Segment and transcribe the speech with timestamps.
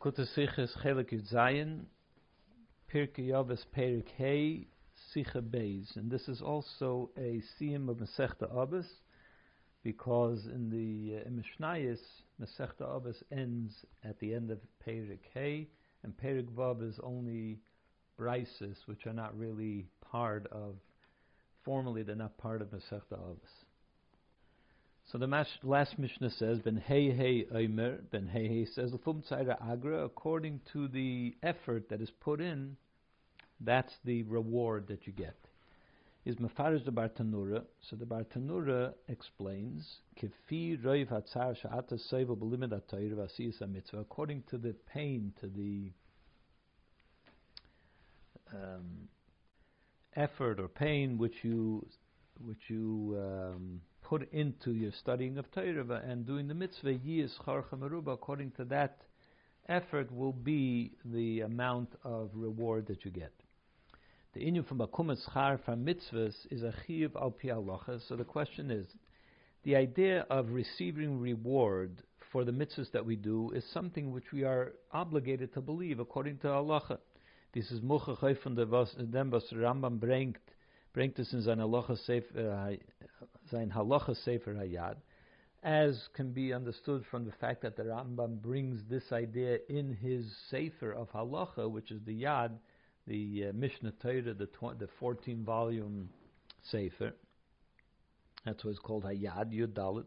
[0.00, 1.80] Likutei Sichos Chelek Yud Zayin,
[2.90, 4.66] Pirkei Avos Perek Hey,
[5.14, 8.86] Sicha Beis, and this is also a siyum of Masechta Avos,
[9.82, 11.98] because in the uh, in Mishnayos,
[12.40, 15.68] Masechta Avos ends at the end of Perek Hey,
[16.02, 17.58] and Perek Vav is only
[18.18, 20.76] braisos, which are not really part of,
[21.62, 23.66] formally they're not part of Masechta Avos.
[25.10, 29.24] So the mas- last Mishnah says, Ben Hey Hey Omer, Ben Hey Hey says, L'fum
[29.32, 32.76] Agra, according to the effort that is put in,
[33.60, 35.34] that's the reward that you get.
[36.24, 43.12] Is Mefarish the Bartanura, so the Bartanura explains, Kifi Roiv Hatzar Sha'ata Seiva B'limid HaTayr
[43.14, 45.90] V'asiyas mitzvah according to the pain, to the
[48.54, 49.08] um,
[50.14, 51.84] effort or pain which you
[52.44, 58.50] which you um, put into your studying of Torah and doing the mitzvah, meruba, according
[58.50, 58.98] to that
[59.68, 63.32] effort will be the amount of reward that you get.
[64.34, 67.50] The inyan from Bakumas Char from mitzvahs is a chiv al pi
[68.08, 68.84] So the question is,
[69.62, 72.02] the idea of receiving reward
[72.32, 76.38] for the mitzvahs that we do is something which we are obligated to believe according
[76.38, 76.98] to halacha.
[77.54, 78.92] This is muchachay from the was
[79.52, 80.34] Rambam bringt
[80.92, 82.76] bringt es in seine Halacha Sefer,
[83.50, 84.96] sein Halacha Sefer Hayad,
[85.62, 90.24] as can be understood from the fact that the Rambam brings this idea in his
[90.50, 92.52] Sefer of Halacha, which is the Yad,
[93.06, 96.08] the uh, Mishnah Torah, the, tw- the 14 volume
[96.70, 97.12] Sefer.
[98.44, 100.06] That's why it's called Hayad, Yud Dalit,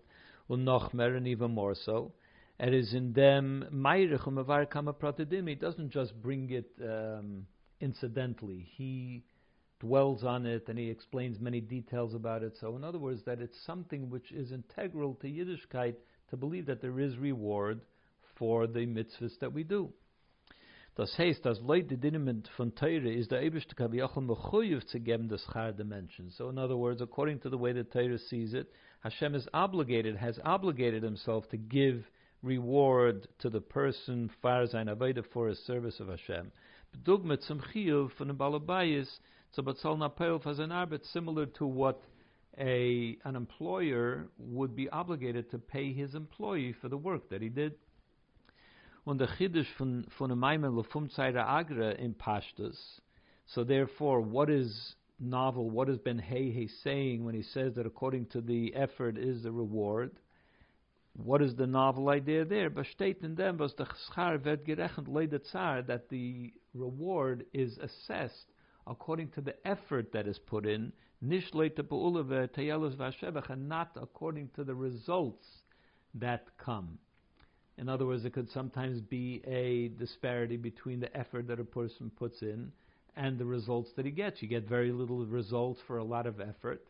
[0.50, 2.14] and Nochmer, and even more so.
[2.60, 5.48] It is in them Meirich Umavar Kama Pratadim.
[5.50, 7.46] He doesn't just bring it um,
[7.80, 8.68] incidentally.
[8.76, 9.24] He
[9.84, 12.56] dwells on it and he explains many details about it.
[12.60, 15.96] So, in other words, that it's something which is integral to Yiddishkeit
[16.30, 17.82] to believe that there is reward
[18.38, 19.92] for the mitzvahs that we do.
[20.96, 25.44] Das heißt, das Leute Dinement von Teire is der Eberste Kaviyachon mechuyev zu geben das
[25.52, 26.30] Char dimension.
[26.30, 30.16] So, in other words, according to the way that Teire sees it, Hashem is obligated,
[30.16, 32.06] has obligated himself to give
[32.42, 36.52] reward to the person far sein Aveda for his service of Hashem.
[36.96, 39.10] Bedugmet zum Chiyuv von dem Balabayis
[39.56, 42.02] so Batzal Napel has an arbit similar to what
[42.58, 47.50] a an employer would be obligated to pay his employee for the work that he
[47.50, 47.74] did.
[49.06, 53.00] Und der Chiddush von, von dem Maimon Lefum Agra in Pashtus.
[53.46, 58.28] So therefore, what is novel, what has Ben Hey saying when he says that according
[58.28, 60.12] to the effort is the reward?
[61.16, 62.72] What is the novel idea there?
[62.72, 62.88] But
[63.22, 68.53] in them was the schar wird gerechnet that the reward is assessed
[68.88, 71.32] according to the effort that is put in, and
[73.70, 75.46] not according to the results
[76.16, 76.98] that come.
[77.78, 82.12] In other words, it could sometimes be a disparity between the effort that a person
[82.18, 82.72] puts in
[83.16, 84.42] and the results that he gets.
[84.42, 86.86] You get very little results for a lot of effort.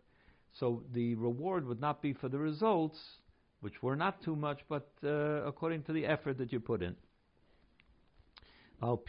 [0.59, 2.97] So the reward would not be for the results,
[3.61, 6.95] which were not too much, but uh, according to the effort that you put in.
[8.83, 8.99] Al.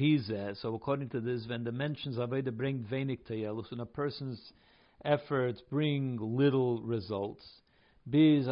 [0.55, 4.53] So according to this, when the mentions Aveda bring venik tayelus, when a person's
[5.05, 7.45] efforts bring little results,
[8.09, 8.47] biz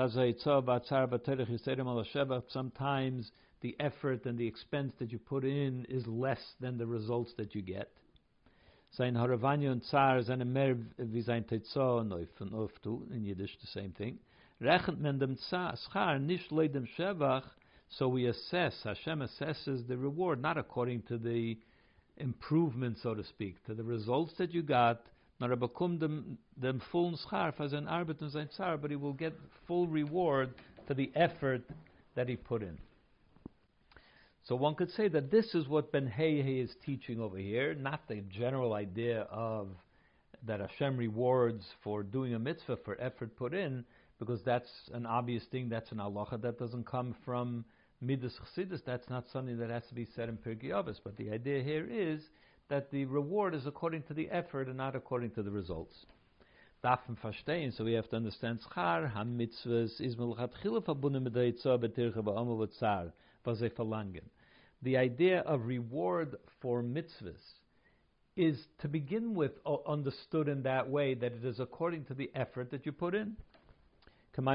[2.48, 7.32] sometimes the effort and the expense that you put in is less than the results
[7.36, 7.88] that you get.
[8.90, 11.44] Sein Haravanya und Zar seine mehr wie sein
[13.12, 14.18] in Yiddish the same thing.
[14.60, 16.18] Rechnet men dem Schar
[16.50, 17.44] leidem Shevach,
[17.98, 21.58] so we assess, Hashem assesses the reward not according to the
[22.16, 25.02] improvement, so to speak, to the results that you got,
[25.38, 25.50] but
[28.90, 29.32] he will get
[29.66, 30.54] full reward
[30.86, 31.62] to the effort
[32.14, 32.78] that he put in.
[34.44, 38.08] So one could say that this is what Ben Hehe is teaching over here, not
[38.08, 39.68] the general idea of
[40.46, 43.84] that Hashem rewards for doing a mitzvah for effort put in,
[44.18, 47.64] because that's an obvious thing, that's an halacha that doesn't come from
[48.02, 50.96] Midas Chassidus, that's not something that has to be said in Pirkei Avos.
[51.02, 52.20] But the idea here is
[52.68, 55.94] that the reward is according to the effort and not according to the results.
[56.84, 61.52] Dafen verstehen, so we have to understand schar, ham mitzvahs, is melchatchila verbunden mit der
[61.52, 63.12] Yitzah betirche ba'amu v'tzar,
[63.44, 64.24] was verlangen.
[64.82, 67.36] The idea of reward for mitzvahs
[68.36, 72.32] is to begin with uh, understood in that way that it is according to the
[72.34, 73.36] effort that you put in.
[74.34, 74.46] As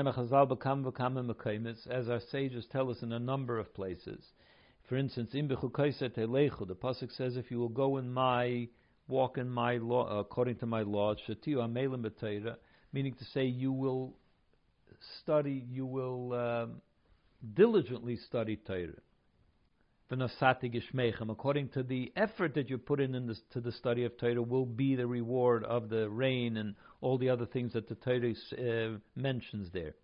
[2.10, 4.34] our sages tell us in a number of places.
[4.90, 8.70] For instance, in the pasuk says, "If you will go in my
[9.08, 11.14] walk in my law according to my law,
[12.94, 14.14] meaning to say you will
[15.22, 16.82] study, you will um,
[17.54, 18.94] diligently study Torah.
[20.09, 24.42] According to the effort that you put in, in this, to the study of Torah,
[24.42, 28.33] will be the reward of the rain and all the other things that the Torah
[28.57, 29.95] uh, mentions there.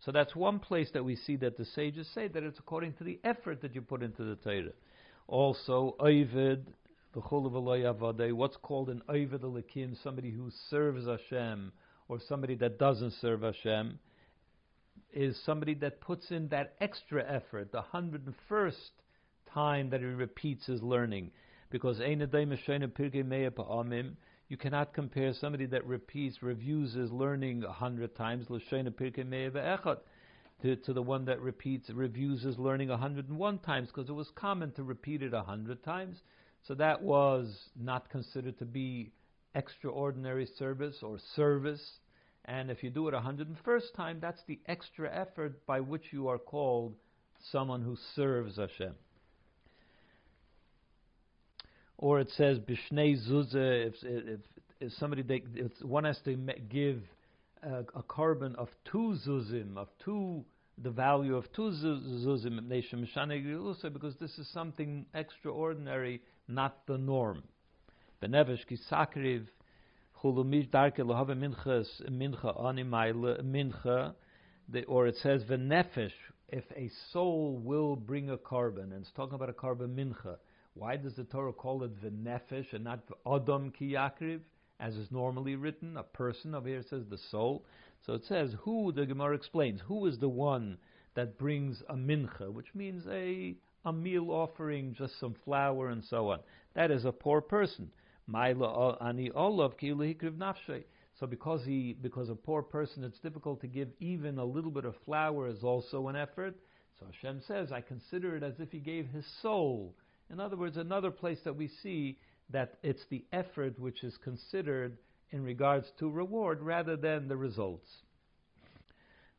[0.00, 3.04] So that's one place that we see that the sages say that it's according to
[3.04, 4.72] the effort that you put into the Torah.
[5.26, 6.66] Also, Ovid,
[7.14, 11.72] what's called an Ovid Alakim, somebody who serves Hashem,
[12.08, 13.98] or somebody that doesn't serve Hashem,
[15.12, 18.90] is somebody that puts in that extra effort, the 101st
[19.56, 21.30] time that he repeats his learning.
[21.70, 22.28] Because you
[24.58, 28.46] cannot compare somebody that repeats, reviews his learning a hundred times,
[30.62, 34.10] to, to the one that repeats, reviews his learning a hundred and one times, because
[34.10, 36.18] it was common to repeat it a hundred times.
[36.68, 39.10] So that was not considered to be
[39.54, 41.82] extraordinary service or service.
[42.44, 45.80] And if you do it a hundred and first time, that's the extra effort by
[45.80, 46.94] which you are called
[47.50, 48.94] someone who serves Hashem
[51.98, 53.86] or it says bishnei zuzah.
[53.86, 54.40] If, if,
[54.80, 56.36] if somebody they, if one has to
[56.68, 57.02] give
[57.62, 60.44] a, a korban of two zuzim of two
[60.82, 62.68] the value of two zuzim
[63.92, 67.42] because this is something extraordinary, not the norm.
[68.22, 69.46] Kisakriv
[70.22, 74.14] chulumish darke lohave minchas mincha mincha.
[74.86, 76.10] Or it says v'nefesh
[76.48, 80.36] if a soul will bring a korban, and it's talking about a korban mincha.
[80.78, 84.40] Why does the Torah call it v'nefesh and not the adam ki yakriv,
[84.78, 85.96] as is normally written?
[85.96, 87.64] A person over here says the soul.
[88.04, 90.76] So it says who the Gemara explains who is the one
[91.14, 93.56] that brings a mincha, which means a
[93.86, 96.40] a meal offering, just some flour and so on.
[96.74, 97.90] That is a poor person.
[98.34, 98.52] Uh,
[99.34, 99.76] olav
[101.14, 104.84] So because he because a poor person, it's difficult to give even a little bit
[104.84, 106.54] of flour is also an effort.
[107.00, 109.94] So Hashem says, I consider it as if he gave his soul
[110.30, 112.18] in other words, another place that we see
[112.50, 114.98] that it's the effort which is considered
[115.30, 117.88] in regards to reward rather than the results.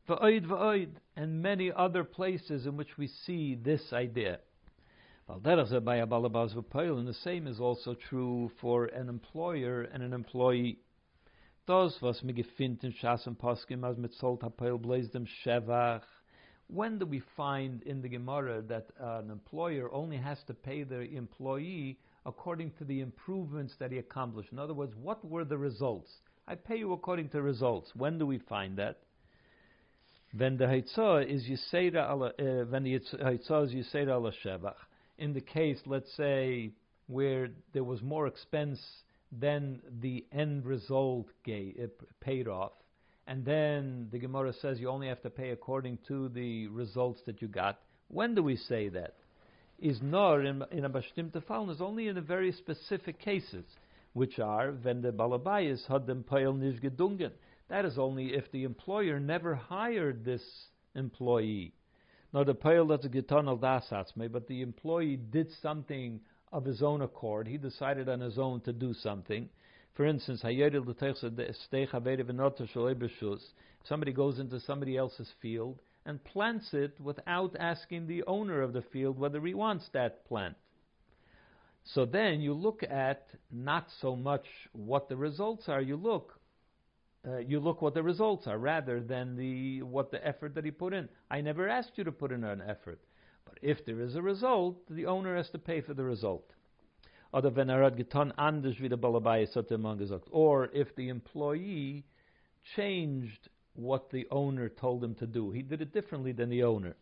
[0.07, 4.39] Va'oid va'oid, and many other places in which we see this idea.
[5.27, 10.79] And the same is also true for an employer and an employee.
[11.67, 12.33] Das, was mir
[12.85, 13.97] in Shas und Poskim, als
[14.41, 16.03] HaPoil dem Shevach,
[16.67, 21.01] when do we find in the Gemara that an employer only has to pay the
[21.15, 24.51] employee according to the improvements that he accomplished?
[24.51, 26.11] In other words, what were the results?
[26.47, 27.91] I pay you according to results.
[27.95, 28.99] When do we find that?
[30.35, 34.75] When the Haitzah is Yisera uh, when the Haitzah is Yisera ala Shevach.
[35.17, 36.71] In the case, let's say,
[37.07, 38.79] where there was more expense
[39.31, 41.87] than the end result gave, uh,
[42.19, 42.73] paid off,
[43.27, 47.41] and then the Gemara says you only have to pay according to the results that
[47.41, 47.79] you got.
[48.07, 49.15] When do we say that?
[49.79, 53.65] Is nor in, in a bashtim tefalin is only in a very specific cases,
[54.13, 57.31] which are when the balabayis had them peil nishgedungen.
[57.67, 60.41] That is only if the employer never hired this
[60.95, 61.73] employee.
[62.33, 66.21] Now the peil that's a giton al dasatzme, but the employee did something
[66.53, 67.47] of his own accord.
[67.47, 69.49] He decided on his own to do something.
[69.97, 70.41] For instance,
[73.83, 78.83] somebody goes into somebody else's field and plants it without asking the owner of the
[78.83, 80.55] field whether he wants that plant.
[81.83, 86.39] So then you look at not so much what the results are, you look
[87.27, 90.69] uh, you look what the results are rather than the what the effort that he
[90.69, 91.09] put in.
[91.31, 92.99] I never asked you to put in an effort.
[93.45, 96.53] But if there is a result, the owner has to pay for the result.
[97.37, 100.27] Oder wenn er hat getan anders wie der hat der Mann gesagt.
[100.31, 102.03] Or if the employee
[102.75, 105.51] changed what the owner told him to do.
[105.51, 106.95] He did it differently than the owner.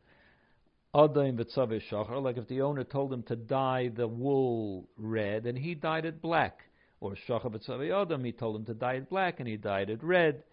[0.93, 5.57] Adaim v'tzaveh shachar, like if the owner told him to dye the wool red and
[5.57, 6.65] he dyed it black.
[6.99, 10.03] Or shachar v'tzaveh adam, he told him to dye it black and he dyed it
[10.03, 10.43] red.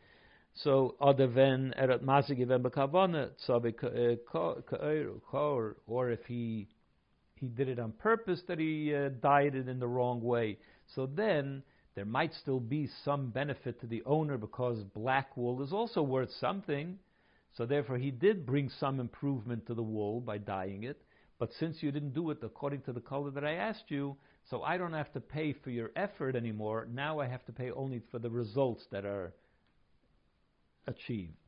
[0.55, 3.75] So adaven erat mazigiven b'kavana tzaveh
[4.31, 6.69] ka'or, or if he
[7.43, 10.59] he did it on purpose that he uh, dyed it in the wrong way.
[10.95, 11.65] So then
[11.97, 16.31] there might still be some benefit to the owner because black wool is also worth
[16.39, 17.01] something.
[17.57, 21.03] So therefore he did bring some improvement to the wool by dyeing it.
[21.41, 24.17] But since you didn't do it according to the color that I asked you,
[24.49, 26.87] so I don't have to pay for your effort anymore.
[26.89, 29.35] Now I have to pay only for the results that are
[30.87, 31.42] achieved.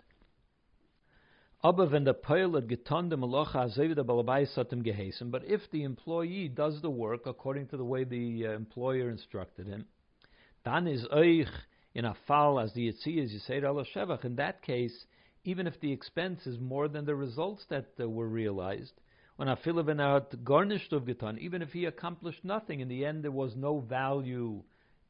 [1.64, 6.82] Aber wenn der getan wie der Balabais hat ihm geheißen, but if the employee does
[6.82, 9.86] the work according to the way the uh, employer instructed him,
[10.62, 11.48] dann is euch
[11.94, 15.06] in a fall as the Yitzhiyah, you say Allah Shevach, in that case,
[15.44, 19.00] even if the expense is more than the results that uh, were realized,
[19.36, 23.56] When Afilavenat garnished of Gitan, even if he accomplished nothing, in the end there was
[23.56, 24.62] no value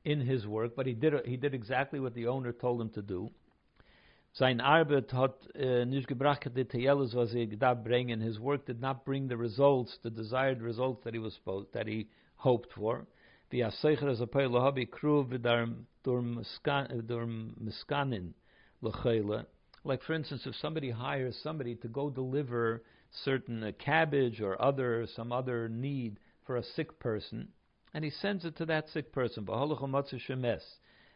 [0.04, 3.02] in his work, but he did he did exactly what the owner told him to
[3.02, 3.32] do.
[4.36, 8.20] Sein Arbeit hat äh, nicht gebracht die was er gedacht bringen.
[8.20, 11.86] His work did not bring the results, the desired results that he was supposed, that
[11.86, 13.06] he hoped for.
[14.86, 15.40] Kruv
[16.02, 17.54] Durm
[18.82, 19.46] Lechele.
[19.84, 25.06] Like for instance, if somebody hires somebody to go deliver certain uh, cabbage or other
[25.14, 27.46] some other need for a sick person,
[27.92, 29.46] and he sends it to that sick person,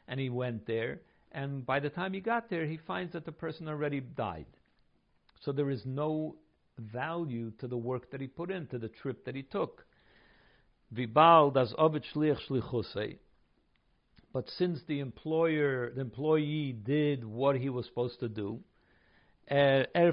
[0.07, 1.01] and he went there,
[1.33, 4.47] and by the time he got there, he finds that the person already died.
[5.41, 6.37] So there is no
[6.79, 9.85] value to the work that he put in, to the trip that he took.
[14.33, 18.61] But since the employer, the employee did what he was supposed to do,
[19.51, 20.13] er, er.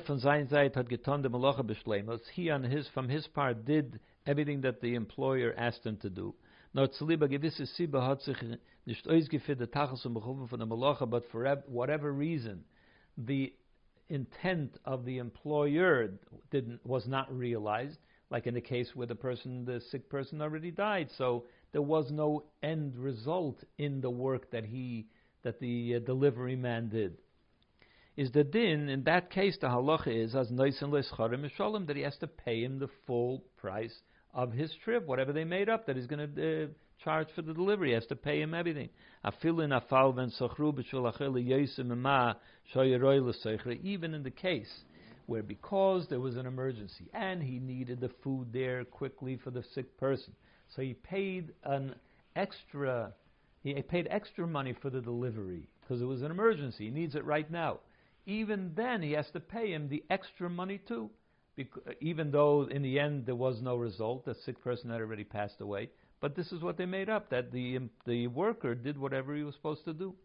[2.34, 6.34] He on his, from his part did everything that the employer asked him to do.
[6.76, 8.38] Zu lieber gewisse Sibbe hat sich
[8.86, 12.66] nicht ausgeführt der Tachas und Bechufen von der Malacha, but for whatever reason,
[13.18, 13.54] the
[14.10, 16.10] intent of the employer
[16.52, 17.98] didn't was not realized,
[18.30, 21.10] like in the case where the person, the sick person already died.
[21.18, 25.08] So there was no end result in the work that he,
[25.44, 27.18] that the uh, delivery man did
[28.18, 32.02] is the din, in that case, the halacha is as noisin lescharim shalom that he
[32.02, 33.94] has to pay him the full price
[34.36, 36.68] of his trip, whatever they made up that he's going to uh,
[37.04, 37.90] charge for the delivery.
[37.90, 38.90] He has to pay him everything.
[43.84, 44.84] Even in the case
[45.28, 49.64] where because there was an emergency and he needed the food there quickly for the
[49.74, 50.36] sick person,
[50.76, 51.96] so he paid an
[52.36, 53.12] extra,
[53.64, 56.86] he paid extra money for the delivery because it was an emergency.
[56.86, 57.80] He needs it right now
[58.26, 61.10] even then he has to pay him the extra money too.
[62.02, 65.62] Even though in the end there was no result, the sick person had already passed
[65.62, 65.90] away.
[66.22, 69.56] But this is what they made up that the, the worker did whatever he was
[69.56, 70.16] supposed to do.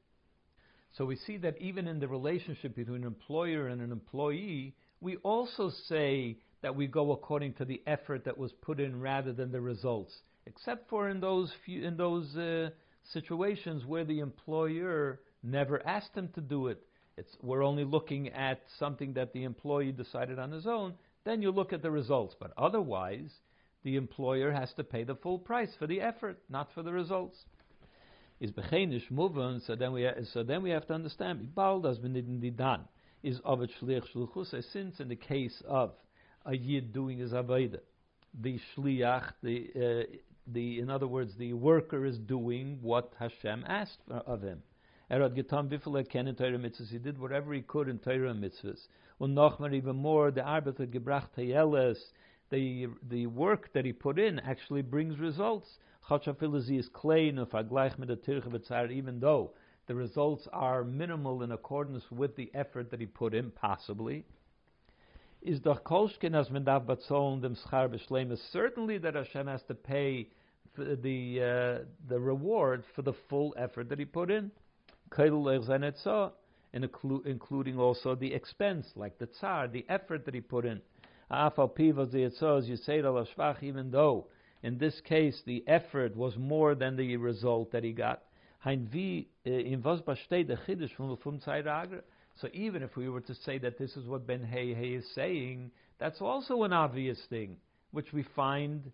[0.96, 5.16] So we see that even in the relationship between an employer and an employee, we
[5.18, 9.52] also say that we go according to the effort that was put in rather than
[9.52, 10.12] the results,
[10.46, 12.70] except for in those few, in those uh,
[13.12, 16.82] situations where the employer never asked him to do it
[17.20, 21.50] it's, we're only looking at something that the employee decided on his own, then you
[21.50, 22.34] look at the results.
[22.38, 23.30] But otherwise,
[23.82, 27.44] the employer has to pay the full price for the effort, not for the results.
[28.40, 31.50] Is bechenish moving, so then we so then we have to understand.
[31.56, 32.84] Has been done
[33.22, 34.64] is of a shliach shluchus.
[34.72, 35.92] Since in the case of
[36.46, 37.80] a yid doing his avodah,
[38.40, 43.98] the shliach, the uh, the in other words, the worker is doing what Hashem asked
[44.10, 44.62] of him.
[45.10, 46.88] Er hat getan, wie viel er kennen Mitzvahs.
[46.90, 48.88] He did whatever he could in Teure Mitzvahs.
[49.18, 52.12] Und noch mal even more, the Arbeit hat gebracht Teyeles.
[52.50, 55.78] The, the work that he put in actually brings results.
[56.08, 59.50] Chatshafil is klein of der Tirche even though
[59.86, 64.24] the results are minimal in accordance with the effort that he put in, possibly.
[65.42, 69.74] Is doch kolshkin as men dav batzon dem schar b'shleim certainly that Hashem has to
[69.74, 70.28] pay
[70.76, 74.52] the uh, the reward for the full effort that he put in
[76.72, 80.80] including also the expense, like the tsar, the effort that he put in.
[83.62, 84.26] Even though
[84.62, 88.22] in this case the effort was more than the result that he got.
[88.66, 88.72] Eh,
[92.36, 95.70] so even if we were to say that this is what Ben Hey is saying,
[95.98, 97.56] that's also an obvious thing,
[97.90, 98.90] which we find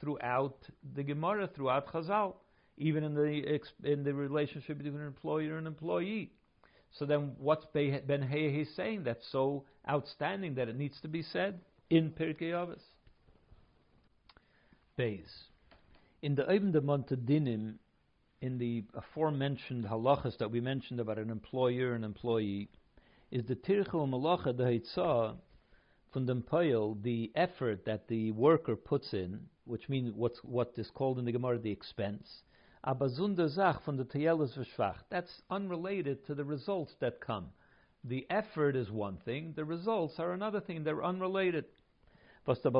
[0.00, 0.56] throughout
[0.94, 2.34] the Gemara, throughout Chazal
[2.76, 6.30] even in the in the relationship between an employer and employee.
[6.92, 11.60] So then, what's Ben Hey saying that's so outstanding that it needs to be said
[11.90, 12.80] in Pirkei Avos?
[14.98, 15.28] Beis.
[16.22, 17.74] In the Ibn de Montedinim,
[18.40, 22.68] in the aforementioned halachas that we mentioned about an employer and employee,
[23.30, 25.36] is the tirchel malacha the hitzah
[26.12, 31.18] from the the effort that the worker puts in, which means what's what is called
[31.18, 32.42] in the Gemara the expense,
[32.86, 34.94] Abazunda Zach from the Teyeles V'Shvach.
[35.10, 37.48] That's unrelated to the results that come.
[38.04, 41.64] The effort is one thing, the results are another thing, they're unrelated.
[42.46, 42.70] The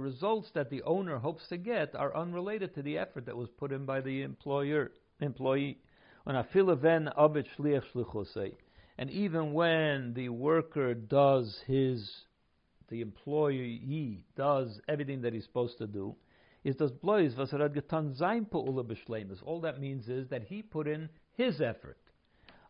[0.00, 3.72] results that the owner hopes to get are unrelated to the effort that was put
[3.72, 5.78] in by the employer employee.
[6.24, 6.46] And
[9.10, 12.24] even when the worker does his,
[12.88, 16.14] the employee does everything that he's supposed to do,
[16.64, 19.42] is das blois was er hat getan sein peule beschleimes.
[19.42, 21.98] All that means is that he put in his effort.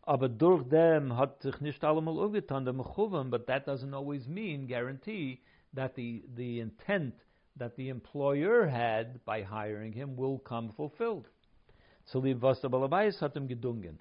[0.03, 4.67] Aber durch dem hat sich nicht allemal aufgetan, der Mechuvam, but that doesn't always mean,
[4.67, 5.39] guarantee,
[5.73, 7.13] that the, the intent
[7.57, 11.27] that the employer had by hiring him will come fulfilled.
[12.05, 13.97] So the Vastabalabais hat him gedungen.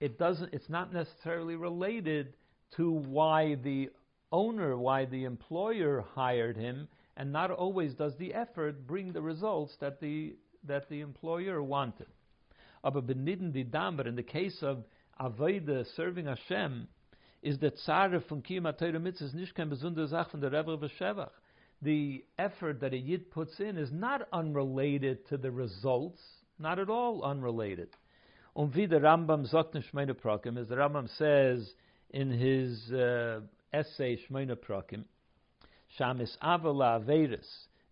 [0.00, 2.34] It doesn't, it's not necessarily related
[2.76, 3.90] to why the
[4.30, 9.76] owner, why the employer hired him, and not always does the effort bring the results
[9.80, 12.06] that the, that the employer wanted.
[12.82, 14.84] But in the case of
[15.20, 16.88] Avoida, serving Hashem,
[17.42, 21.30] is that Tzare von HaTorah Mitzvah is nicht kein besondere Sache von der Rebbe V'Shevach.
[21.82, 26.20] The effort that a Yid puts in is not unrelated to the results,
[26.58, 27.88] not at all unrelated.
[28.54, 31.74] Und wie der Rambam Prakim, as the Rambam says
[32.10, 33.40] in his uh,
[33.72, 35.04] essay Shmeine Prakim,
[35.98, 37.46] Shamis Avala Averis,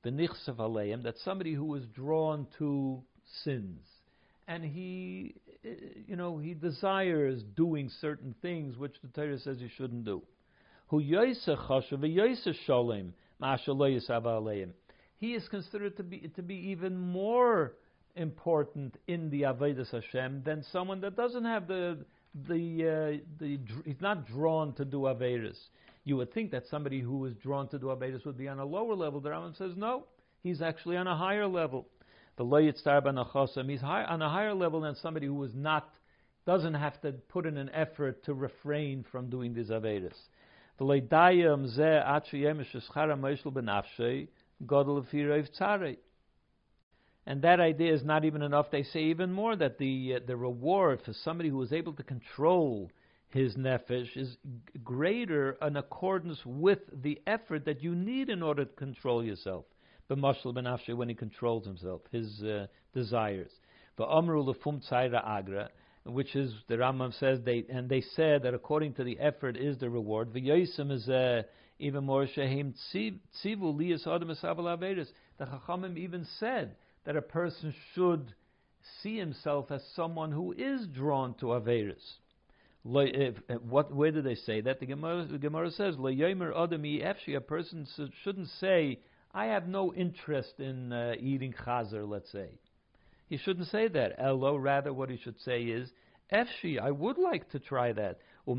[0.05, 3.03] Benichsav Aleim, that somebody who is drawn to
[3.45, 3.87] sins,
[4.49, 5.35] and he,
[6.07, 10.23] you know, he desires doing certain things which the Torah says he shouldn't do.
[10.89, 13.13] Hu sholem
[15.19, 17.75] He is considered to be to be even more
[18.17, 21.99] important in the avodas Hashem than someone that doesn't have the
[22.49, 25.57] the uh, the he's not drawn to do avodas.
[26.11, 28.65] You would think that somebody who is drawn to do avodas would be on a
[28.65, 29.21] lower level.
[29.21, 30.07] The Rambam says no,
[30.43, 31.87] he's actually on a higher level.
[32.37, 35.89] The lo yitztar ben he's high, on a higher level than somebody who is not,
[36.47, 40.17] doesn't have to put in an effort to refrain from doing these avedas.
[40.79, 44.27] The leidayim ze atshiyem sheschara meishel benafshei
[44.67, 45.07] godel
[45.61, 45.97] tzarei.
[47.25, 48.73] And that idea is not even enough.
[48.73, 52.03] They say even more that the uh, the reward for somebody who is able to
[52.03, 52.91] control
[53.31, 54.37] his nefesh is
[54.83, 59.65] greater in accordance with the effort that you need in order to control yourself
[60.11, 63.51] b'mashal benafshe when he controls himself, his uh, desires.
[63.99, 65.71] V'amru lefum tzayra agra,
[66.05, 69.79] which is the Rambam says they and they said that according to the effort is
[69.79, 70.33] the reward.
[70.33, 71.43] V'yosim is uh,
[71.79, 74.29] even more shehim tzivu liyas adam
[75.39, 78.35] The Chachamim even said that a person should
[79.03, 82.17] see himself as someone who is drawn to averis.
[82.83, 83.95] What?
[83.95, 84.81] Where do they say that?
[84.81, 87.87] The Gemara, the Gemara says, "Lo yomer adam A person
[88.23, 89.01] shouldn't say,
[89.33, 92.49] I have no interest in uh, eating chazer, let's say.
[93.29, 94.17] He shouldn't say that.
[94.19, 95.93] Elo, rather, what he should say is,
[96.33, 98.19] Efshi, I would like to try that.
[98.47, 98.59] Goes,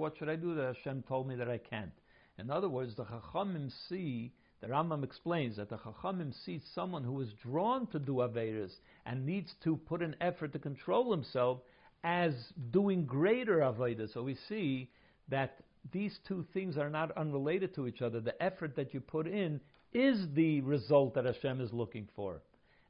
[0.00, 1.92] what should I do that Hashem told me that I can't?
[2.38, 7.20] In other words, the Chachamim see, the Rambam explains that the Chachamim see someone who
[7.20, 8.72] is drawn to do Averis
[9.06, 11.60] and needs to put an effort to control himself
[12.04, 12.34] as
[12.70, 14.12] doing greater avodah.
[14.12, 14.90] So we see
[15.28, 15.58] that
[15.90, 18.20] these two things are not unrelated to each other.
[18.20, 19.60] The effort that you put in
[19.92, 22.42] is the result that Hashem is looking for.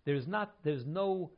[0.05, 1.31] There's not, there's no,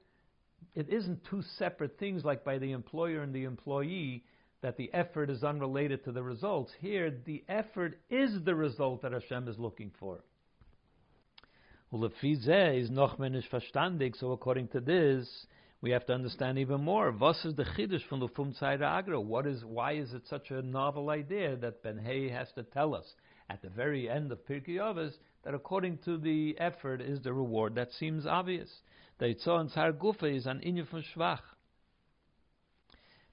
[0.75, 4.25] it isn't two separate things like by the employer and the employee
[4.63, 6.73] that the effort is unrelated to the results.
[6.81, 10.21] Here, the effort is the result that Hashem is looking for.
[11.93, 12.05] So
[14.33, 15.47] according to this,
[15.81, 17.11] we have to understand even more.
[17.11, 19.21] Was is the chiddush from the Fum Agra?
[19.21, 22.95] What is, why is it such a novel idea that Ben Hay has to tell
[22.95, 23.15] us
[23.51, 25.13] at the very end of Pirkei Avos
[25.45, 27.75] that according to the effort is the reward?
[27.75, 28.71] That seems obvious.
[29.19, 31.41] The Yitzhak and Tzar Gufa is an inyan from Shvach.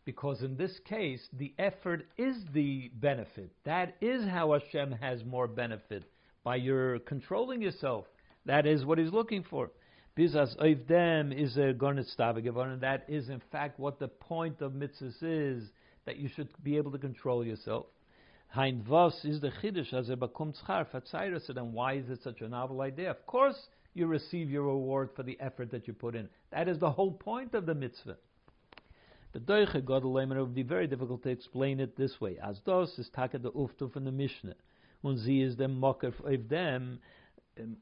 [0.05, 3.51] Because in this case, the effort is the benefit.
[3.63, 6.03] That is how Hashem has more benefit.
[6.43, 8.05] By your controlling yourself.
[8.45, 9.71] That is what he's looking for.
[10.15, 14.73] Bizas of them is a garnet and that is in fact what the point of
[14.73, 15.71] mitzvahs is,
[16.05, 17.87] that you should be able to control yourself.
[18.49, 22.41] Hein was is the chiddush as a bakum tzchar fatzayra, then why is it such
[22.41, 23.09] a novel idea?
[23.09, 26.29] Of course you receive your reward for the effort that you put in.
[26.51, 28.17] That is the whole point of the mitzvah.
[29.31, 32.37] The Deuche Godelemer would be very difficult to explain it this way.
[32.43, 34.53] As dos is taka the uftu from the Mishnah.
[35.03, 36.99] Und sie is the mocker of them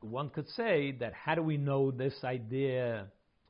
[0.01, 3.07] one could say that how do we know this idea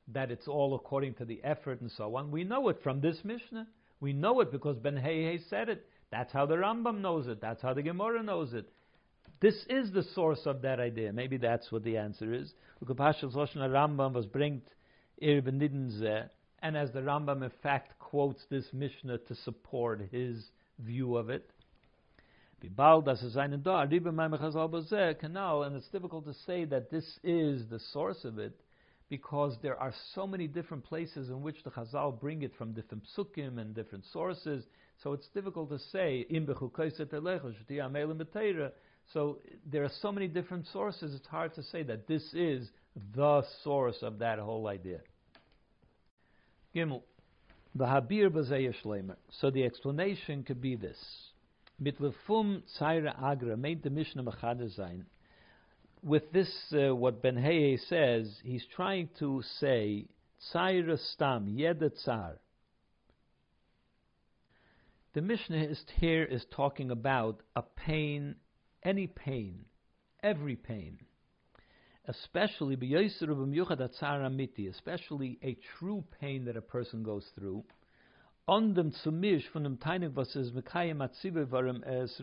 [0.09, 2.31] that it's all according to the effort and so on?
[2.31, 3.67] We know it from this Mishnah.
[3.99, 5.85] We know it because Ben Hey said it.
[6.11, 7.39] That's how the Rambam knows it.
[7.41, 8.67] That's how the Gemara knows it.
[9.39, 11.11] This is the source of that idea.
[11.13, 12.53] Maybe that's what the answer is.
[12.85, 14.61] Rambam was bringt
[16.63, 20.45] and as the Rambam in fact quotes this Mishnah to support his
[20.79, 21.49] view of it,
[25.19, 28.53] canal, and it's difficult to say that this is the source of it,
[29.09, 33.03] because there are so many different places in which the Chazal bring it from different
[33.15, 34.63] psukim and different sources.
[35.03, 36.25] So it's difficult to say.
[39.13, 41.13] So there are so many different sources.
[41.13, 42.69] It's hard to say that this is
[43.15, 44.99] the source of that whole idea.
[46.73, 47.01] Gimel.
[49.31, 51.30] So the explanation could be this.
[51.83, 55.03] Mit lefum tzaira agra made the Mishnah machada sein.
[56.03, 60.05] With this, uh, what Ben Heye says, he's trying to say
[60.53, 62.37] tzaira stam yeda tsar.
[65.13, 68.35] The Mishnah is, here is talking about a pain,
[68.83, 69.65] any pain,
[70.21, 70.99] every pain,
[72.05, 72.75] especially
[74.67, 77.63] especially a true pain that a person goes through
[78.51, 82.21] on dem zumisch von dem Teinig, was es Atzive warum es,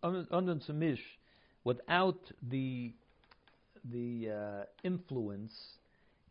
[0.00, 1.18] on dem zumisch,
[1.62, 2.94] without the,
[3.84, 5.52] the uh, influence,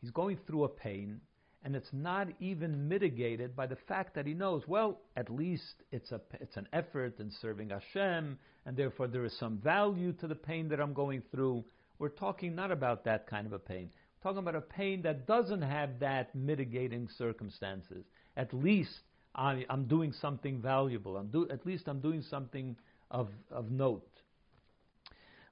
[0.02, 1.21] he's going through a pain,
[1.63, 6.12] and it's not even mitigated by the fact that he knows, well, at least it's,
[6.12, 10.34] a, it's an effort in serving Hashem, and therefore there is some value to the
[10.34, 11.63] pain that I'm going through.
[12.00, 13.91] We're talking not about that kind of a pain.
[14.17, 18.04] We're talking about a pain that doesn't have that mitigating circumstances.
[18.36, 19.02] At least
[19.38, 21.17] I, am doing something valuable.
[21.17, 22.76] I'm do, at least I'm doing something
[23.12, 24.10] of, of note.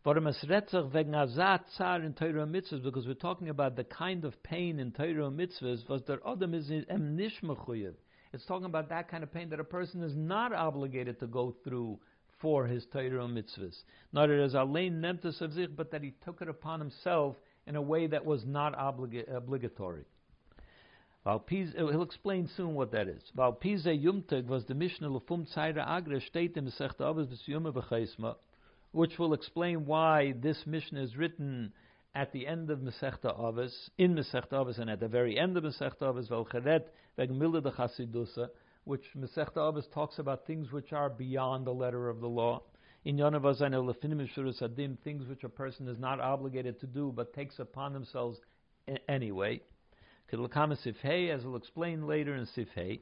[0.04, 0.28] Because
[3.08, 8.46] we're talking about the kind of pain in Torah mitzvahs, was der Adam is It's
[8.46, 12.00] talking about that kind of pain that a person is not obligated to go through
[12.40, 13.76] for his Torah mitzvahs.
[14.14, 17.82] Not as allein nemtes of sich, but that he took it upon himself in a
[17.82, 20.06] way that was not obliga- obligatory.
[21.26, 23.24] Uh, he'll explain soon what that is.
[23.36, 28.36] Valpize Yumtag was the Mishnah Lefum Tzaira Agra state in Masechta Avos B'Siyuma V'Chaisma,
[28.92, 31.74] which will explain why this Mishnah is written
[32.14, 35.64] at the end of Masechta Avos, in Masechta Avos, and at the very end of
[35.64, 36.84] Masechta Avos, Velcheret
[37.18, 38.50] Vegmilda de Chasidusa,
[38.84, 42.62] which Masechta Avos talks about things which are beyond the letter of the law.
[43.04, 44.22] In Yonavazan Lefinim
[44.62, 48.40] Adim, things which a person is not obligated to do but takes upon themselves
[49.08, 49.60] anyway.
[50.36, 53.00] Kedlakama Sifhei, as we'll explain later in Sifhei.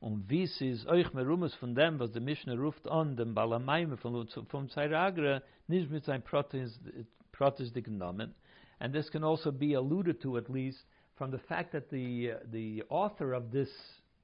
[0.00, 4.26] Und wie is euch merumes von dem, was der Mishnah ruft an, dem Balamaime von,
[4.48, 8.34] vom Zairagre, nicht mit sein Protestik Namen.
[8.80, 10.78] And this can also be alluded to, at least,
[11.16, 13.70] from the fact that the, uh, the author of this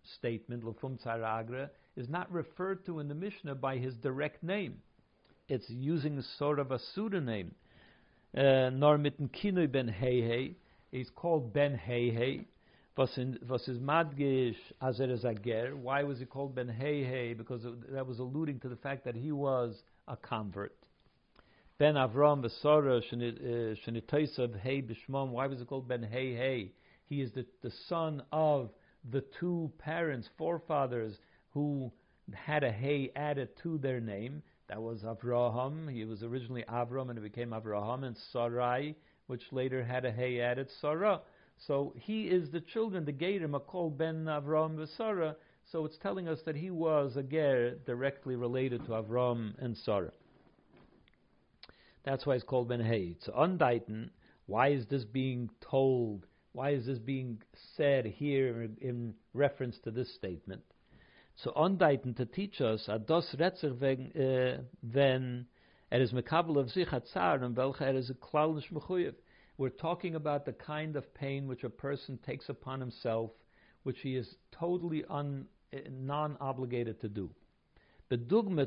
[0.02, 4.80] statement, Lufum Zairagre, is not referred to in the Mishnah by his direct name.
[5.48, 7.54] It's using sort of a pseudonym.
[8.36, 10.54] Uh, nor mitten kinoi ben hei hei,
[10.90, 12.46] He's called Ben Hehe.
[12.96, 15.74] Was is Madgish as er is Ager?
[15.74, 17.36] Why was he called Ben Hehe?
[17.38, 20.76] Because that was alluding to the fact that he was a convert.
[21.78, 25.30] Ben Avram Vesora Shenitaisav Hey Bishmom.
[25.30, 26.72] Why was he called Ben Hehe?
[27.06, 28.70] He is the, the son of
[29.10, 31.18] the two parents, forefathers,
[31.54, 31.90] who
[32.34, 34.42] had a Hey added to their name.
[34.68, 35.90] That was Avraham.
[35.90, 38.94] He was originally Avram and it became Avraham and Sarai
[39.30, 41.20] which later had a hay added, Sarah.
[41.56, 45.36] So he is the children, the are called Ben Avram Sarah.
[45.70, 50.10] So it's telling us that he was a Ger directly related to Avram and Sarah.
[52.02, 53.16] That's why it's called Ben Hay.
[53.20, 54.10] So undaiten,
[54.46, 56.26] why is this being told?
[56.52, 57.40] Why is this being
[57.76, 60.62] said here in reference to this statement?
[61.36, 65.42] So undaiten to teach us, ados retzer when eh,
[65.92, 69.14] Er is mekabel of sich hatzar and welche er a klaulish mechuyev.
[69.58, 73.32] We're talking about the kind of pain which a person takes upon himself,
[73.82, 75.46] which he is totally un,
[75.90, 77.28] non-obligated to do.
[78.08, 78.66] Similar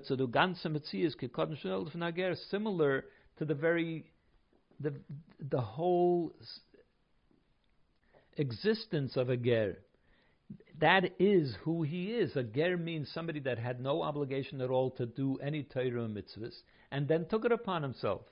[3.37, 4.05] to the very,
[4.79, 4.93] the,
[5.49, 6.33] the whole
[8.37, 9.77] existence of a ger
[10.83, 12.35] that is who he is.
[12.35, 16.55] A ger means somebody that had no obligation at all to do any Torah mitzvahs,
[16.91, 18.23] and then took it upon himself.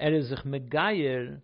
[0.00, 1.40] Er is sich megayer,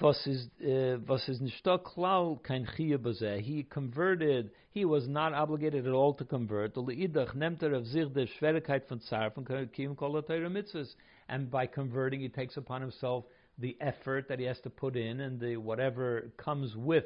[0.00, 4.50] was is uh, was is nicht klau kein chiyah He converted.
[4.70, 6.74] He was not obligated at all to convert.
[6.74, 10.94] Leidach nimmt er auf sich der Schwierigkeit von Zar von Kim Kol Torah mitzvahs,
[11.28, 13.26] and by converting, he takes upon himself
[13.58, 17.04] the effort that he has to put in and the whatever comes with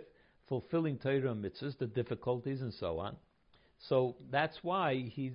[0.50, 3.16] fulfilling Torah mitzvahs, the difficulties and so on.
[3.88, 5.32] So that's why he,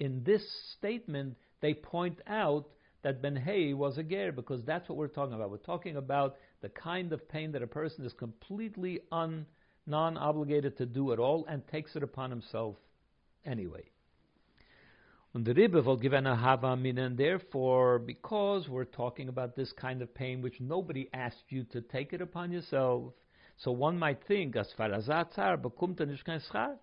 [0.00, 0.42] in this
[0.76, 2.66] statement, they point out
[3.02, 5.50] that Ben Hay was a ger, because that's what we're talking about.
[5.50, 9.46] We're talking about the kind of pain that a person is completely un,
[9.86, 12.74] non-obligated to do at all and takes it upon himself
[13.46, 13.84] anyway.
[15.34, 20.60] Und the give an and therefore, because we're talking about this kind of pain which
[20.60, 23.12] nobody asked you to take it upon yourself,
[23.58, 26.76] so one might think, as far as atzar, kein schar.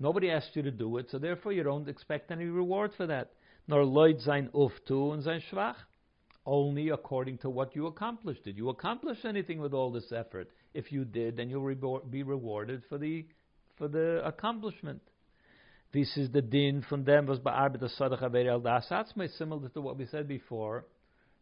[0.00, 3.32] Nobody asked you to do it, so therefore you don't expect any reward for that.
[3.66, 5.76] Nor loid sein uftu and sein schwach.
[6.46, 8.44] Only according to what you accomplished.
[8.44, 10.50] Did you accomplish anything with all this effort?
[10.72, 13.26] If you did, then you'll be rewarded for the
[13.76, 15.00] for the accomplishment.
[15.92, 20.06] This is the din from them was be'arbet sadaqa ve'el dasatzme, similar to what we
[20.06, 20.84] said before,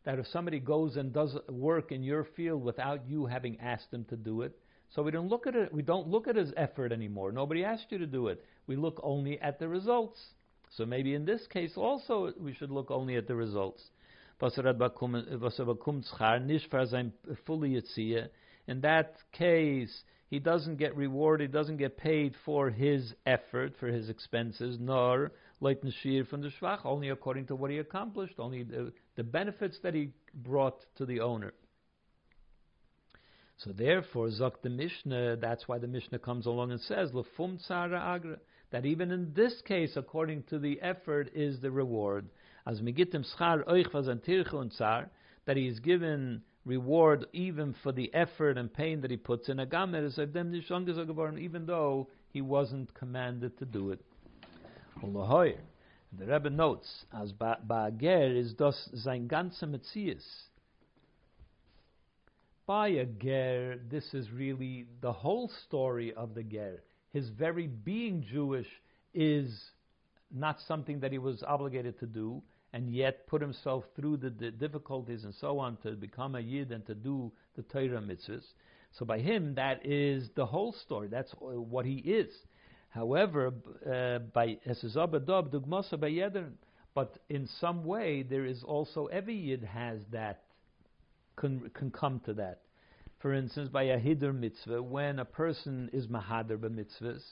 [0.05, 4.05] that if somebody goes and does work in your field without you having asked them
[4.05, 4.57] to do it,
[4.95, 5.73] so we don't look at it.
[5.73, 7.33] We don't look at his effort anymore.
[7.33, 8.45] Nobody asked you to do it.
[8.67, 10.19] We look only at the results.
[10.77, 13.83] So maybe in this case also we should look only at the results.
[18.69, 23.87] In that case, he doesn't get rewarded, he doesn't get paid for his effort, for
[23.87, 28.65] his expenses, nor leit nashir from the shvach, only according to what he accomplished, only
[28.65, 31.55] the, the benefits that he brought to the owner.
[33.59, 37.99] So therefore, Zok the Mishnah, that's why the Mishnah comes along and says, Lefum tzara
[37.99, 38.39] agra,
[38.71, 42.29] that even in this case, according to the effort, is the reward.
[42.67, 45.09] As migitim schar oich and tzar,
[45.47, 49.61] that he is given reward even for the effort and pain that he puts in
[49.61, 54.01] a gamer is even though he wasn't commanded to do it.
[55.01, 60.25] The Rebbe notes, as ba'ager is das sein ganze Metzies.
[62.67, 66.83] By a ger, this is really the whole story of the ger.
[67.13, 68.67] His very being Jewish
[69.15, 69.71] is
[70.35, 74.51] not something that he was obligated to do and yet put himself through the, the,
[74.51, 78.43] difficulties and so on to become a yid and to do the Torah mitzvahs.
[78.91, 81.07] So by him, that is the whole story.
[81.07, 82.33] That's what he is.
[82.89, 83.53] However,
[83.89, 84.59] uh, by
[86.95, 90.46] but in some way there is also every yid has that
[91.37, 92.63] can, can come to that.
[93.19, 97.23] For instance, by a hidur mitzvah, when a person is mahader mitzvahs,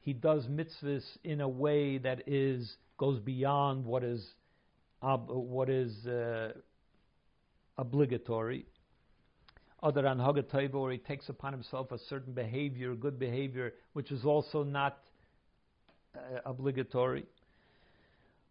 [0.00, 4.34] he does mitzvahs in a way that is goes beyond what is
[5.02, 6.52] ob, what is uh,
[7.78, 8.66] obligatory.
[9.82, 14.26] Other than Hagataiva, where he takes upon himself a certain behavior, good behavior, which is
[14.26, 14.98] also not
[16.14, 17.24] uh, obligatory.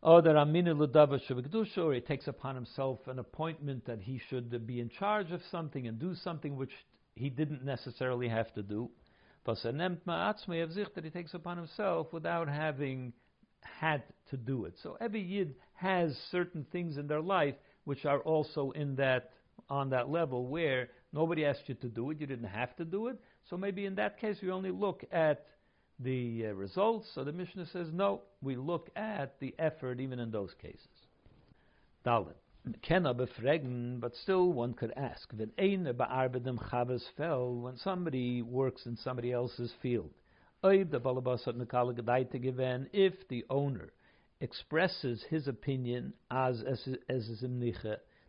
[0.01, 5.87] Or he takes upon himself an appointment that he should be in charge of something
[5.87, 6.71] and do something which
[7.15, 8.89] he didn't necessarily have to do.
[9.45, 13.13] That he takes upon himself without having
[13.61, 14.75] had to do it.
[14.81, 19.31] So every yid has certain things in their life which are also in that
[19.69, 23.07] on that level where nobody asked you to do it, you didn't have to do
[23.07, 23.17] it.
[23.49, 25.45] So maybe in that case we only look at
[25.99, 27.09] the uh, results.
[27.13, 30.87] So the Mishnah says no, we look at the effort even in those cases.
[32.05, 32.35] Dalit.
[32.81, 35.51] Kenna befregen, but still one could ask, when
[37.63, 40.11] when somebody works in somebody else's field,
[40.61, 40.91] if
[43.29, 43.89] the owner
[44.41, 47.29] expresses his opinion as as as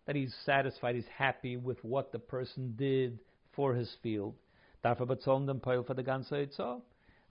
[0.06, 3.18] that he's satisfied, he's happy with what the person did
[3.52, 4.34] for his field,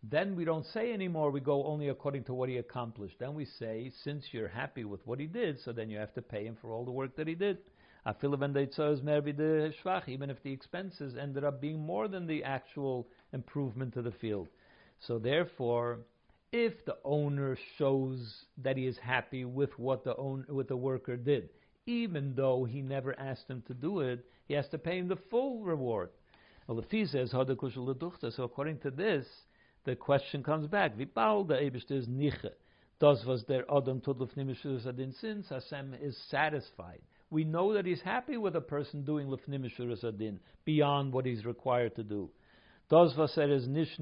[0.04, 3.20] then we don't say anymore, we go only according to what he accomplished.
[3.20, 6.22] Then we say, since you're happy with what he did, so then you have to
[6.22, 7.58] pay him for all the work that he did.
[8.24, 8.56] Even
[10.30, 14.48] if the expenses ended up being more than the actual improvement to the field.
[15.02, 16.00] So therefore,
[16.52, 21.18] if the owner shows that he is happy with what the own, what the worker
[21.18, 21.50] did,
[21.86, 25.18] even though he never asked him to do it, he has to pay him the
[25.30, 26.10] full reward.
[26.68, 27.42] Well, the fee says so
[28.44, 29.26] according to this,
[29.86, 32.46] the question comes back: Vipal the Eibishter is niche.
[33.00, 37.02] Does was there Adam adin since Hashem is satisfied?
[37.30, 41.96] We know that he's happy with a person doing lefnim adin beyond what he's required
[41.96, 42.30] to do.
[42.90, 44.00] Does vaser is nish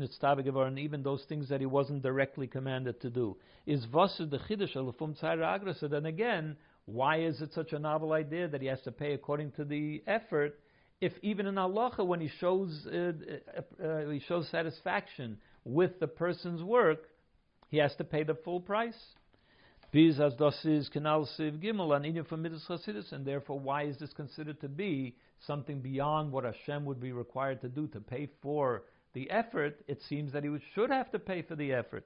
[0.78, 3.36] even those things that he wasn't directly commanded to do.
[3.66, 5.78] Is vaser the chiddush alufum?
[5.80, 9.14] So then again, why is it such a novel idea that he has to pay
[9.14, 10.58] according to the effort?
[11.02, 13.12] If even in halacha, when he shows uh,
[13.82, 17.10] uh, uh, he shows satisfaction with the person's work,
[17.70, 18.98] he has to pay the full price.
[19.94, 20.34] As
[21.60, 26.86] gimel from chasidus, and therefore why is this considered to be something beyond what Hashem
[26.86, 29.84] would be required to do to pay for the effort?
[29.88, 32.06] It seems that he should have to pay for the effort.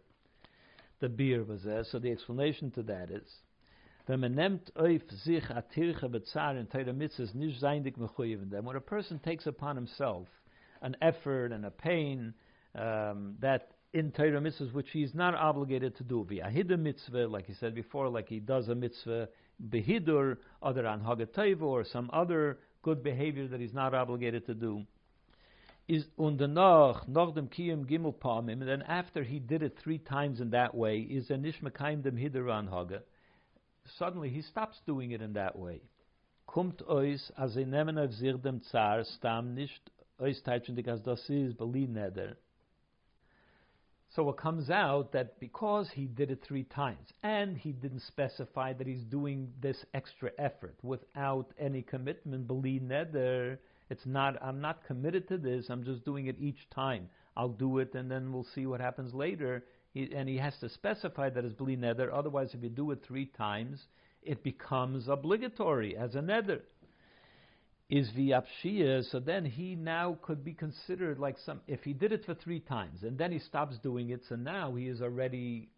[1.00, 3.28] The beer was there, so the explanation to that is.
[4.08, 4.38] When
[8.76, 10.28] a person takes upon himself
[10.82, 12.34] an effort and a pain
[12.76, 16.26] um, that in Torah mitzvahs which he is not obligated to do.
[16.30, 19.28] V'ahida mitzvah, like he said before, like he does a mitzvah
[19.70, 24.84] behidur, other on hagatayva, or some other good behavior that he's not obligated to do.
[25.88, 30.40] Is undanach noch dem kiyum gimel pamim, and then after he did it three times
[30.40, 33.02] in that way, is a nishmakaim dem hidur an haga.
[33.98, 35.82] Suddenly he stops doing it in that way.
[36.48, 39.90] Kumt ois as a nemen av zir dem tsar stam nicht
[40.22, 42.36] ois teitschen as das is beli neder.
[44.16, 48.74] So it comes out that because he did it three times and he didn't specify
[48.74, 53.58] that he's doing this extra effort without any commitment, believe neder,
[53.90, 57.08] it's not, I'm not committed to this, I'm just doing it each time.
[57.38, 59.64] I'll do it and then we'll see what happens later.
[59.94, 63.02] He, and he has to specify that it's beli neder, otherwise, if you do it
[63.08, 63.88] three times,
[64.24, 66.62] it becomes obligatory as a neder
[67.92, 71.60] is v'apshia, so then he now could be considered like some.
[71.68, 74.74] If he did it for three times and then he stops doing it, so now
[74.76, 75.70] he is already.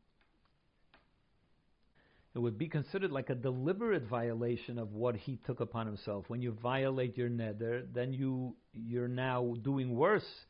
[2.35, 6.25] It would be considered like a deliberate violation of what he took upon himself.
[6.27, 10.45] When you violate your neder, then you you're now doing worse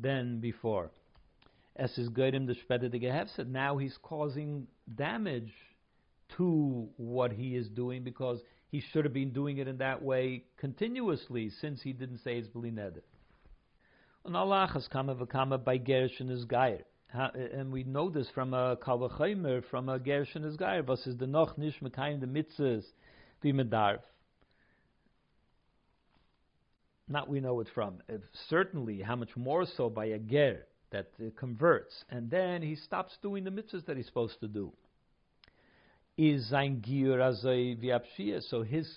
[0.00, 0.90] than before.
[1.76, 5.52] Es is goyim the shpete said now he's causing damage
[6.36, 8.40] to what he is doing because
[8.74, 12.48] he should have been doing it in that way continuously since he didn't say it's
[12.48, 13.02] bli neder.
[14.24, 16.80] And Allah has come v'kama by Gershon is Gair.
[17.12, 20.82] And we know this from a Kalvachaymer, from a Gershon is Gair.
[20.82, 22.82] Was is the noch nish mekayim the mitzvahs
[23.44, 24.00] v'medarf.
[27.06, 28.02] Not we know it from.
[28.08, 33.16] If certainly, how much more so by a ger that converts, and then he stops
[33.22, 34.72] doing the mitzvahs that he's supposed to do
[36.16, 38.88] is sein Giur azoi So his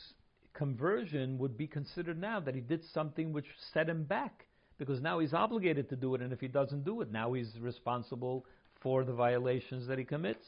[0.53, 4.45] conversion would be considered now that he did something which set him back,
[4.77, 7.60] because now he's obligated to do it, and if he doesn't do it, now he's
[7.60, 8.45] responsible
[8.82, 10.45] for the violations that he commits.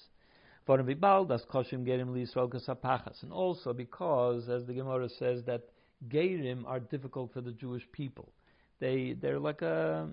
[0.68, 0.82] And
[3.32, 5.64] also because, as the Gemara says, that
[6.08, 8.32] Gerim are difficult for the Jewish people.
[8.80, 10.10] They they're like a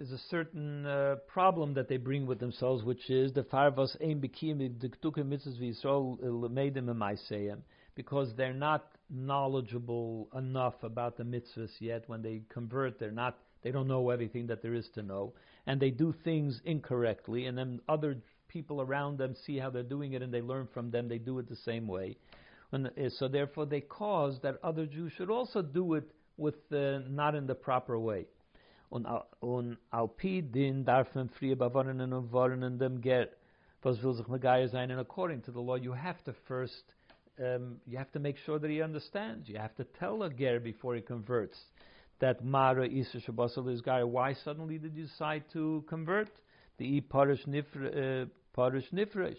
[0.00, 4.18] there's a certain uh, problem that they bring with themselves, which is the farvas aim
[5.24, 6.18] mitzvahs v'yisrael
[7.46, 7.62] them
[7.94, 12.02] because they're not knowledgeable enough about the mitzvahs yet.
[12.06, 15.34] When they convert, they're not they don't know everything that there is to know,
[15.66, 18.16] and they do things incorrectly, and then other
[18.48, 21.08] people around them see how they're doing it, and they learn from them.
[21.08, 22.16] They do it the same way,
[22.72, 27.00] and uh, so therefore they cause that other Jews should also do it with uh,
[27.06, 28.24] not in the proper way
[28.90, 29.06] und,
[29.40, 33.28] und alpi din darf frie bewonnen und dem ger
[33.82, 36.94] was will sich megaya sein and according to the law you have to first
[37.40, 39.48] um, you have to make sure that he understands.
[39.48, 41.58] You have to tell a ger before he converts
[42.20, 44.04] that mara isa shabasal is guy.
[44.04, 46.30] Why suddenly did you decide to convert?
[46.78, 48.26] The e parish nifr
[48.56, 49.34] uh,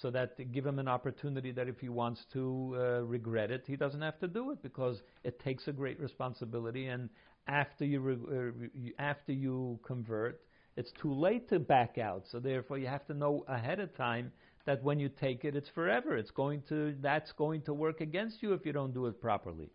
[0.00, 3.76] so that give him an opportunity that if he wants to uh, regret it, he
[3.76, 6.86] doesn't have to do it because it takes a great responsibility.
[6.86, 7.08] And
[7.48, 10.40] after you uh, after you convert,
[10.76, 12.24] it's too late to back out.
[12.30, 14.30] So therefore, you have to know ahead of time
[14.66, 16.16] that when you take it, it's forever.
[16.16, 19.70] It's going to that's going to work against you if you don't do it properly.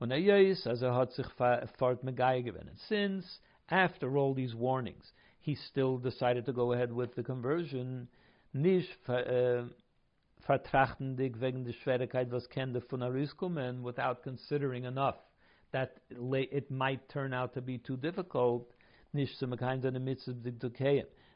[0.00, 0.12] And
[2.88, 3.38] since
[3.70, 8.08] after all these warnings, he still decided to go ahead with the conversion,
[8.54, 9.64] nicht uh,
[10.48, 12.46] Schwierigkeit, was
[12.88, 15.16] von without considering enough
[15.72, 18.70] that it might turn out to be too difficult,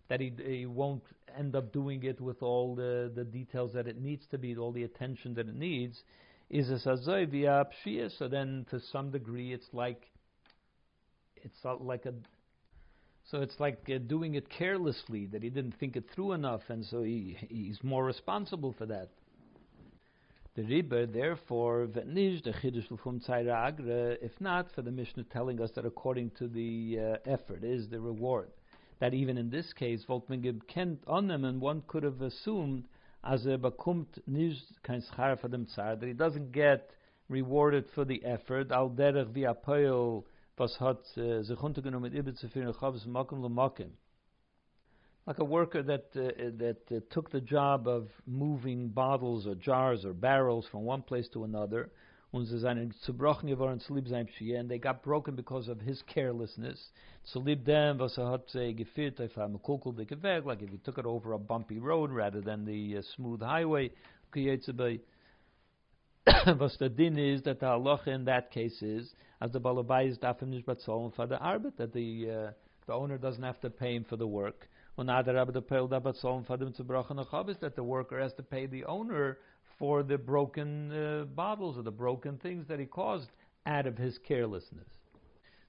[0.09, 1.03] that he, he won't
[1.39, 4.73] end up doing it with all the, the details that it needs to be, all
[4.73, 6.03] the attention that it needs,
[6.51, 8.11] is a sazoy via pshia.
[8.19, 10.11] So then, to some degree, it's like
[11.37, 12.15] it's like a
[13.31, 16.85] so it's like uh, doing it carelessly that he didn't think it through enough, and
[16.85, 19.11] so he he's more responsible for that.
[20.55, 25.71] The Rebbe, therefore, v'nish the chiddush l'fum agre, if not for the Mishnah telling us
[25.75, 28.51] that according to the uh, effort is the reward,
[29.01, 32.85] that even in this case, Volkmingib kent on them, and one could have assumed
[33.25, 36.91] as a bakumt nish kein schar for dem that he doesn't get
[37.31, 40.23] rewarded for the effort, al derech v'apoyel
[40.59, 43.93] was hat sich untergenommen mit ibe zu führen, chavs l'makim
[45.27, 50.05] like a worker that uh, that uh, took the job of moving bottles or jars
[50.05, 51.91] or barrels from one place to another.
[52.35, 52.47] And
[54.71, 56.79] they got broken because of his carelessness.
[57.35, 58.75] Was er äh,
[60.23, 63.43] Weg, like if he took it over a bumpy road rather than the uh, smooth
[63.43, 63.91] highway,
[64.35, 64.67] was
[66.79, 69.13] the din is that the halacha in that case is,
[69.43, 70.83] as the balabai is dafim nishbat
[71.15, 72.51] for the arbit, that the uh,
[72.87, 74.71] the owner doesn't have to pay him for the work
[77.61, 79.39] that the worker has to pay the owner
[79.79, 83.29] for the broken uh, bottles or the broken things that he caused
[83.67, 84.89] out of his carelessness.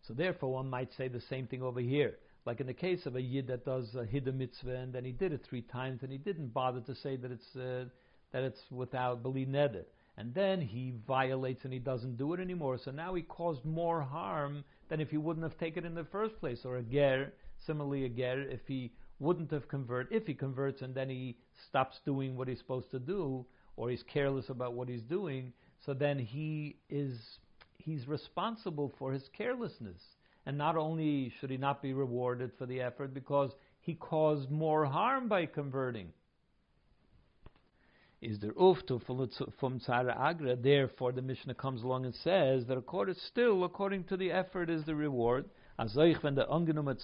[0.07, 2.15] So therefore, one might say the same thing over here.
[2.45, 5.13] Like in the case of a yid that does a hidden mitzvah and then he
[5.13, 7.85] did it three times and he didn't bother to say that it's uh,
[8.33, 9.85] that it's without beli neder.
[10.17, 12.77] And then he violates and he doesn't do it anymore.
[12.83, 16.03] So now he caused more harm than if he wouldn't have taken it in the
[16.03, 16.59] first place.
[16.65, 17.31] Or a ger
[17.65, 18.91] Similarly, a ger, if he
[19.23, 21.37] wouldn't have converted, if he converts and then he
[21.69, 23.45] stops doing what he's supposed to do,
[23.77, 25.53] or he's careless about what he's doing,
[25.85, 27.17] so then he is
[27.77, 30.01] he's responsible for his carelessness.
[30.45, 34.85] And not only should he not be rewarded for the effort because he caused more
[34.85, 36.09] harm by converting.
[38.21, 39.01] Is there uftu
[39.59, 40.55] from tzara agra?
[40.55, 44.85] Therefore, the Mishnah comes along and says that according still according to the effort is
[44.85, 45.45] the reward.
[45.77, 46.97] Azoich wenn der angenommene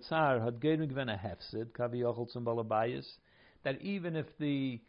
[0.00, 3.18] Zar hat gegen wenn a hefsid kavi zum balabayis
[3.62, 4.80] that even if the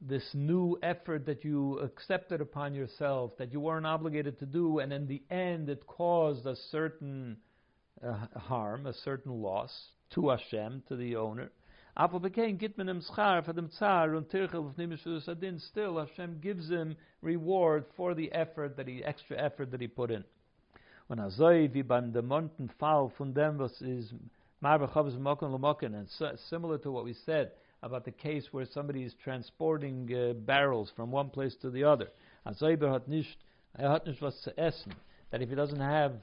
[0.00, 4.92] this new effort that you accepted upon yourself that you weren't obligated to do, and
[4.92, 7.36] in the end it caused a certain
[8.04, 11.50] uh, harm, a certain loss to Hashem, to the owner.
[11.96, 15.58] Aber became gitmen schar for dem tsar und tirchel of adin.
[15.58, 20.10] Still, Hashem gives him reward for the effort that he, extra effort that he put
[20.10, 20.22] in.
[21.08, 24.12] When azoi wie beim demonten Fall von dem was is
[24.60, 26.08] marbe chavos moken lomoken, and
[26.48, 27.52] similar to what we said
[27.82, 32.08] about the case where somebody is transporting uh, barrels from one place to the other.
[32.44, 33.36] hat nicht,
[33.78, 34.94] er hat nicht was zu essen.
[35.30, 36.14] That if he doesn't have,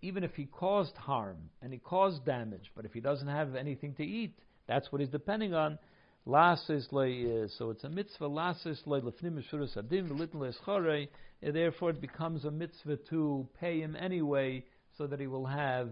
[0.00, 3.94] even if he caused harm and he caused damage, but if he doesn't have anything
[3.94, 5.78] to eat, that's what he's depending on.
[6.26, 8.24] Lasis uh, so it's a mitzvah.
[8.24, 11.08] Lasis lefnim mishuras adim v'litin
[11.42, 14.64] Therefore, it becomes a mitzvah to pay him anyway,
[14.96, 15.90] so that he will have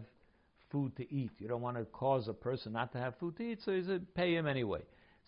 [0.70, 1.32] food to eat.
[1.38, 4.00] You don't want to cause a person not to have food to eat, so you
[4.14, 4.80] pay him anyway.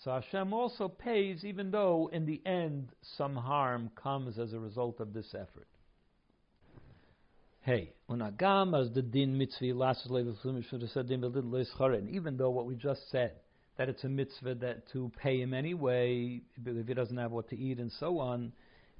[0.02, 5.00] So Hashem also pays, even though in the end some harm comes as a result
[5.00, 5.68] of this effort.
[7.60, 9.94] Hey, unagam as the din mitzvah
[11.94, 13.32] and even though what we just said
[13.76, 17.56] that it's a mitzvah that to pay him anyway if he doesn't have what to
[17.56, 18.52] eat and so on,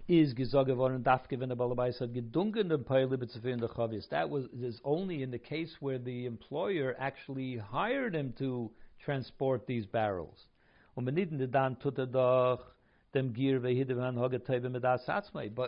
[0.06, 4.06] is gesagt geworden, darf wenn der Balabais hat gedunken den Peile in der Chavis.
[4.10, 8.70] That was is only in the case where the employer actually hired him to
[9.02, 10.46] transport these barrels.
[10.94, 11.14] But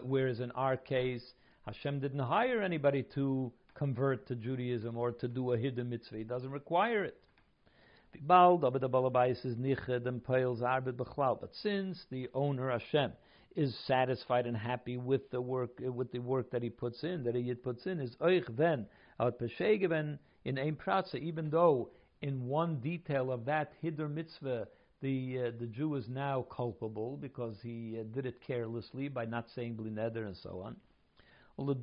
[0.04, 1.32] whereas in our case,
[1.64, 6.18] Hashem didn't hire anybody to convert to Judaism or to do a hidden mitzvah.
[6.18, 7.16] He doesn't require it.
[8.24, 8.72] But
[11.52, 13.12] since the owner Hashem
[13.54, 17.34] is satisfied and happy with the work with the work that he puts in, that
[17.34, 18.86] he puts in, is oich then
[19.18, 20.76] out peshegeven in ein
[21.14, 21.90] even though
[22.22, 24.68] in one detail of that hider mitzvah
[25.02, 29.46] the uh, the Jew is now culpable because he uh, did it carelessly by not
[29.54, 30.76] saying blineder and so on.
[31.58, 31.74] Similar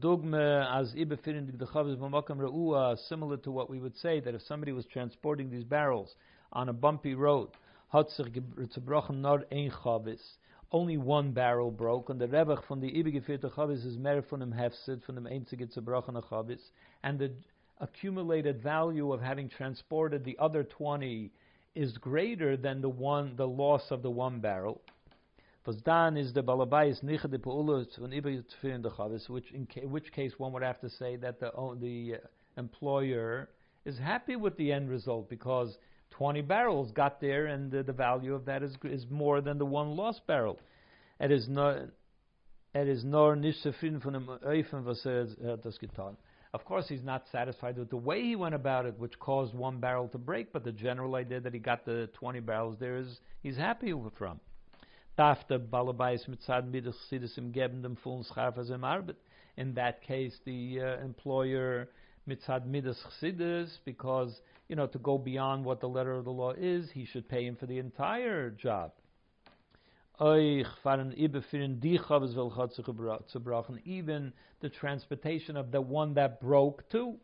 [3.38, 6.16] to what we would say that if somebody was transporting these barrels
[6.52, 7.50] on a bumpy road,
[10.72, 14.52] only one barrel broke, and the Rebach from the Ibigefirte Chavis is mer from dem
[14.54, 16.72] Hefsid, from dem einzige zerbrochene Chavis,
[17.02, 17.32] and the
[17.80, 21.32] accumulated value of having transported the other 20
[21.74, 24.82] is greater than the one, the loss of the one barrel.
[25.66, 30.12] Was dan is the balabais niche de peulus von Ibigefirte Chavis, which in ca- which
[30.12, 32.16] case one would have to say that the the
[32.58, 33.50] employer
[33.86, 35.78] is happy with the end result because
[36.12, 39.66] 20 barrels got there, and the, the value of that is, is more than the
[39.66, 40.60] one lost barrel.
[41.20, 41.78] It is not.
[42.76, 43.64] Er is nor nicht
[44.02, 44.28] von dem
[44.84, 46.16] was er das getan.
[46.54, 49.80] Of course, he's not satisfied with the way he went about it, which caused one
[49.80, 53.20] barrel to break, but the general idea that he got the 20 barrels there is
[53.42, 54.40] he's happy with from.
[55.16, 59.18] Der Balabais mit Zad Midas im geben dem vollen Scharfers im Arbeit.
[59.56, 61.88] In that case, the uh, employer
[62.28, 66.54] mitzad midas chsidis, because you know to go beyond what the letter of the law
[66.54, 68.92] is, he should pay him for the entire job.
[73.86, 77.20] Even the transportation of the one that broke too.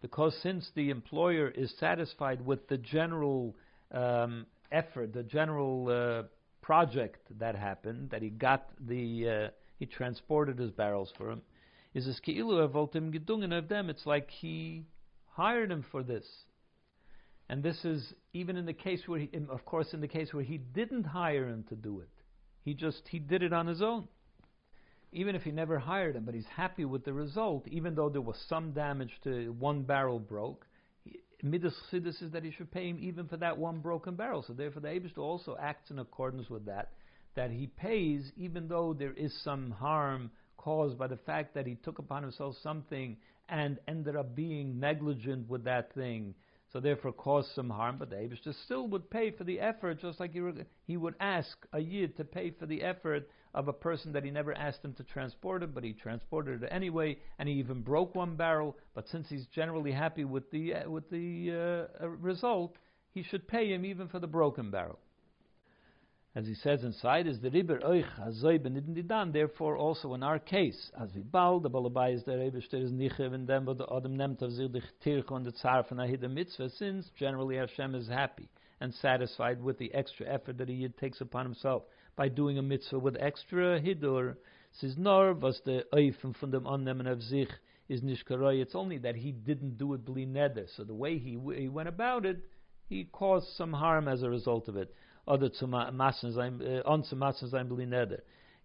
[0.00, 3.56] Because since the employer is satisfied with the general
[3.92, 6.22] um, effort, the general uh,
[6.60, 11.42] project that happened, that he got the uh, he transported his barrels for him.
[11.94, 13.90] Is this keilu evoltim gedungen of them?
[13.90, 14.84] It's like he
[15.32, 16.26] hired him for this.
[17.48, 20.44] And this is even in the case where, he, of course, in the case where
[20.44, 22.08] he didn't hire him to do it.
[22.64, 24.08] He just he did it on his own.
[25.12, 28.22] Even if he never hired him, but he's happy with the result, even though there
[28.22, 30.66] was some damage to one barrel broke.
[31.42, 34.42] Midas chidus is that he should pay him even for that one broken barrel.
[34.42, 36.92] So therefore, the Abish also acts in accordance with that
[37.34, 41.74] that he pays even though there is some harm caused by the fact that he
[41.76, 43.16] took upon himself something
[43.48, 46.34] and ended up being negligent with that thing.
[46.72, 50.20] so therefore caused some harm, but the Abishter still would pay for the effort, just
[50.20, 50.40] like he,
[50.86, 54.30] he would ask a Yid to pay for the effort of a person that he
[54.30, 58.14] never asked him to transport it, but he transported it anyway, and he even broke
[58.14, 58.76] one barrel.
[58.94, 62.76] But since he's generally happy with the uh, with the uh, result,
[63.12, 64.98] he should pay him even for the broken barrel.
[66.34, 70.90] As he says inside, is the riber oich hazoy benidin Therefore, also in our case,
[70.98, 74.40] as we bal the balabai is the rebester is nichev, and then the adam nemt
[74.40, 76.70] of zir dich tirch on the tzar from ahid mitzvah.
[76.70, 78.48] Since generally Hashem is happy
[78.80, 81.82] and satisfied with the extra effort that he takes upon himself
[82.16, 84.36] by doing a mitzvah with extra hidur.
[84.80, 87.50] Says nor was the oifen from dem annehmen of zich
[87.88, 88.60] is nishkaroy.
[88.60, 90.66] It's only that he didn't do it bli neder.
[90.76, 92.38] So the way he, he went about it,
[92.88, 94.94] he caused some harm as a result of it.
[95.26, 98.20] Other zu sein, äh, uh, on zu massen sein bli neder.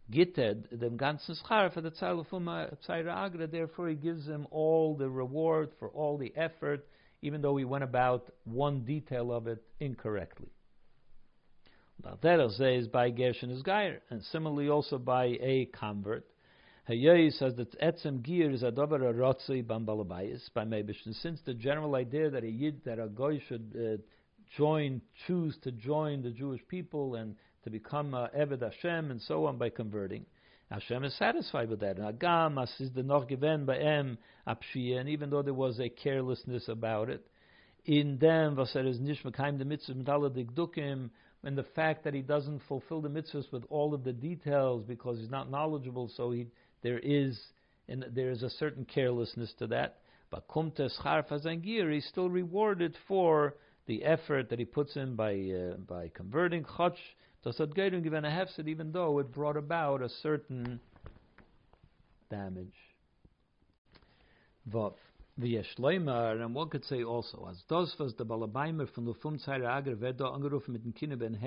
[0.09, 3.47] Gitted dem ganzen schar for the Tzayra Agra.
[3.47, 6.87] Therefore, he gives him all the reward for all the effort,
[7.21, 10.47] even though he went about one detail of it incorrectly.
[12.03, 16.25] Balderach says by Gershon is Geir, and similarly also by a convert.
[16.87, 21.13] Hayoy says that etzem gear is a dover bambalabayis by Mebishn.
[21.21, 24.01] Since the general idea that a yid that a goy should uh,
[24.55, 29.45] join, choose to join the Jewish people and to become uh, Eved Hashem and so
[29.45, 30.25] on by converting.
[30.71, 31.97] Hashem is satisfied with that.
[31.97, 34.17] Agam is the noch given by em
[34.47, 37.25] apshia, and even though there was a carelessness about it,
[37.85, 40.29] in them was er is nish mekayim the mitzvah mitala
[41.43, 45.19] and the fact that he doesn't fulfill the mitzvahs with all of the details because
[45.19, 46.47] he's not knowledgeable, so he,
[46.81, 47.39] there is
[47.89, 49.99] and there is a certain carelessness to that.
[50.29, 55.77] But kumtes harfazangir, he's still rewarded for the effort that he puts in by uh,
[55.77, 56.97] by converting chach
[57.45, 60.81] sadgeirim given a hefset, even though it brought about a certain
[62.29, 62.75] damage.
[64.69, 64.93] Vav.
[65.39, 69.77] V'yeshloimer, and one could say also, as das was the Balabaimer from the Fum Tzayra
[69.77, 71.37] Agar Vedo angerufen mit dem ben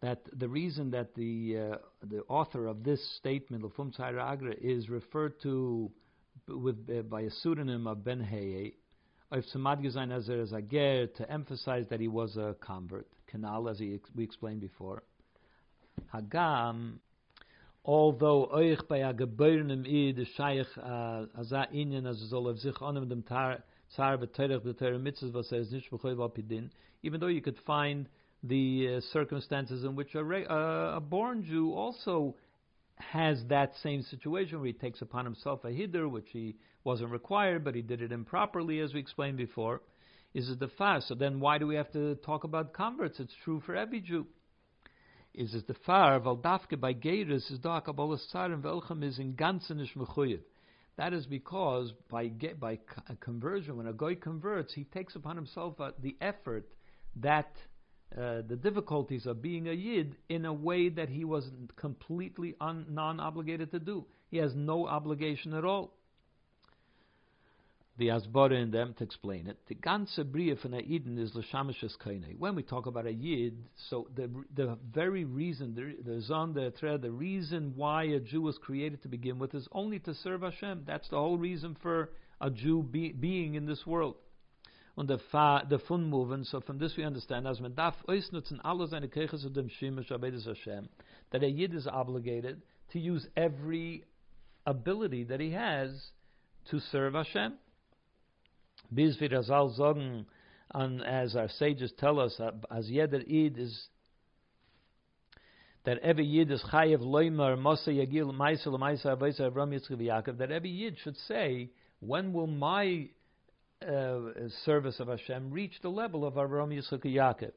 [0.00, 4.54] that the reason that the uh, the author of this statement, the Fum Tzayra Agra,
[4.60, 5.90] is referred to
[6.48, 8.74] with uh, by a pseudonym of Ben Heihei,
[9.30, 13.06] of Samad Gezain as a ger to emphasize that he was a convert.
[13.26, 15.02] Canal, as he, we explained before.
[16.12, 16.98] Hagam
[17.86, 20.66] although euch bei a i de shaykh
[21.72, 26.68] inen as soll of sich dem tar tsar was er bekhoy va pidin
[27.04, 28.08] even though you could find
[28.42, 32.34] the uh, circumstances in which a, uh, a born Jew also
[32.96, 37.62] has that same situation where he takes upon himself a hider which he wasn't required
[37.62, 39.80] but he did it improperly as we explained before
[40.34, 43.20] is it the fast so then why do we have to talk about converts?
[43.20, 44.26] It's true for every Jew
[45.36, 49.34] is es the far weil dafke by geiris is da kabbalah sarim velchem is in
[49.34, 50.40] ganzen ish mechuyev.
[50.96, 52.28] That is because by
[52.58, 52.78] by
[53.20, 56.66] conversion, when a guy converts, he takes upon himself uh, the effort
[57.16, 57.52] that
[58.16, 62.86] uh, the difficulties of being a yid in a way that he was completely un,
[62.88, 64.06] non-obligated to do.
[64.30, 65.92] He has no obligation at all
[67.98, 69.58] the Asbara in them to explain it.
[69.68, 72.38] The ganze Bria von Eden is l'shamishes kainei.
[72.38, 73.56] When we talk about a yid,
[73.88, 78.42] so the the very reason the the zon the thread, the reason why a Jew
[78.42, 80.82] was created to begin with is only to serve Hashem.
[80.86, 84.16] That's the whole reason for a Jew be, being in this world.
[84.98, 86.44] Und the fa the fun moving.
[86.44, 90.08] So from this we understand as man darf ausnutzen alle seine kirches und dem shimish
[90.08, 90.88] Hashem
[91.30, 94.04] that a yid is obligated to use every
[94.66, 96.10] ability that he has
[96.70, 97.54] to serve Hashem.
[98.90, 100.26] Bis wir das all sagen,
[100.72, 103.88] and as our sages tell us, as jeder Eid is
[105.86, 110.50] that every Yid is chayev loimer mosa yagil ma'isa l'ma'isa avaysa Avram Yitzchak Yaakov, that
[110.50, 111.70] every Yid should say,
[112.00, 113.08] when will my
[113.86, 114.18] uh,
[114.64, 117.52] service of Hashem reach the level of Avram Yitzchak Yaakov?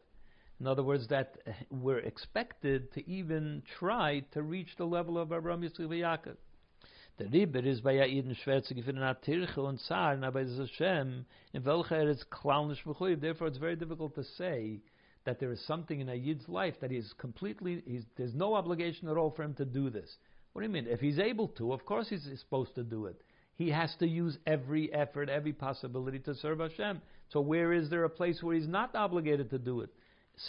[0.59, 1.37] In other words, that
[1.71, 6.35] we're expected to even try to reach the level of Avram Yitzchak Yaakov.
[7.17, 10.59] Der Riber ist bei Jaiden schwer zu gewinnen an Tirche und Zahn, aber es ist
[10.59, 13.19] Hashem, in welcher er ist clownish mechuyev.
[13.19, 14.81] Therefore, it's very difficult to say
[15.25, 19.09] that there is something in a Yid's life that is completely, he's, there's no obligation
[19.09, 20.17] at all for him to do this.
[20.53, 20.87] What do you mean?
[20.87, 23.21] If he's able to, of course he's supposed to do it.
[23.55, 27.01] He has to use every effort, every possibility to serve Hashem.
[27.27, 29.89] So where is there a place where he's not obligated to do it?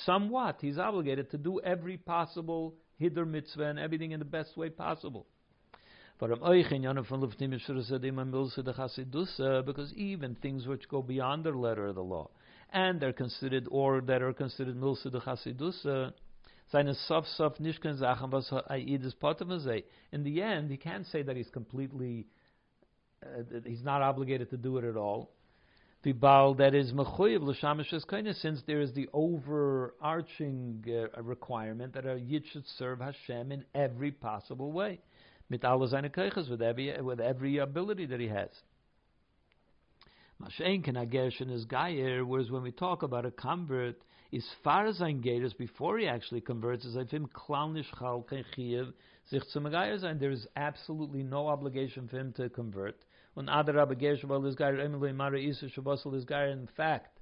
[0.06, 4.70] Somewhat, he's obligated to do every possible hidur mitzvah and everything in the best way
[4.70, 5.26] possible.
[6.20, 11.50] But am euch Yonah from Luftim Milsa Chasidusa, because even things which go beyond the
[11.50, 12.28] letter of the law,
[12.74, 16.12] and they're considered, or that are considered Milsa de Chasidusa,
[16.70, 19.82] seine sof sof nishkan zachen was Aid is potamazay.
[20.12, 22.26] In the end, he can't say that he's completely,
[23.24, 25.30] uh, he's not obligated to do it at all.
[26.02, 32.04] the Baal that is mechuyev l'shamishes koine, since there is the overarching uh, requirement that
[32.04, 35.00] a yid should serve Hashem in every possible way,
[35.50, 35.62] mit
[36.48, 38.48] with every with every ability that he has.
[40.40, 43.96] Mashen can agershin is gayer, whereas when we talk about a convert,
[44.32, 48.24] is far as ein Geirus before he actually converts, is if him klanish chal
[48.56, 48.92] chiyuv
[49.28, 50.18] sich zum sein.
[50.18, 52.96] There is absolutely no obligation for him to convert.
[53.36, 53.46] In
[56.76, 57.20] fact,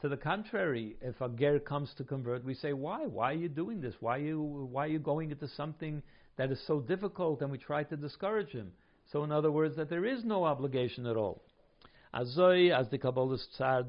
[0.00, 3.06] to the contrary, if a ger comes to convert, we say, why?
[3.06, 3.94] Why are you doing this?
[4.00, 6.02] Why are you, why are you going into something
[6.36, 7.42] that is so difficult?
[7.42, 8.72] And we try to discourage him.
[9.12, 11.42] So, in other words, that there is no obligation at all.
[12.14, 13.84] Azoi, as the Torah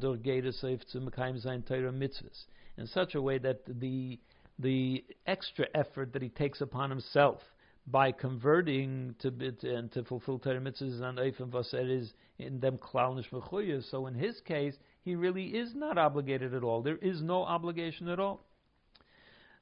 [1.92, 2.46] mitzvahs,
[2.78, 4.20] in such a way that the
[4.60, 7.42] the extra effort that he takes upon himself
[7.86, 12.78] by converting to bit and to fulfill Torah mitzvahs and eifim vaser is in them
[12.78, 13.90] klanish mechuyas.
[13.90, 16.82] So in his case, he really is not obligated at all.
[16.82, 18.47] There is no obligation at all.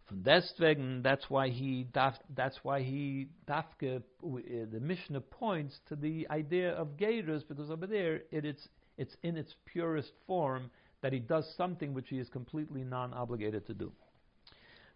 [0.07, 6.27] From deswegen, that's why he that's why he dafke uh, the Mishnah points to the
[6.29, 10.69] idea of geirus because over there it, it's it's in its purest form
[11.01, 13.91] that he does something which he is completely non-obligated to do.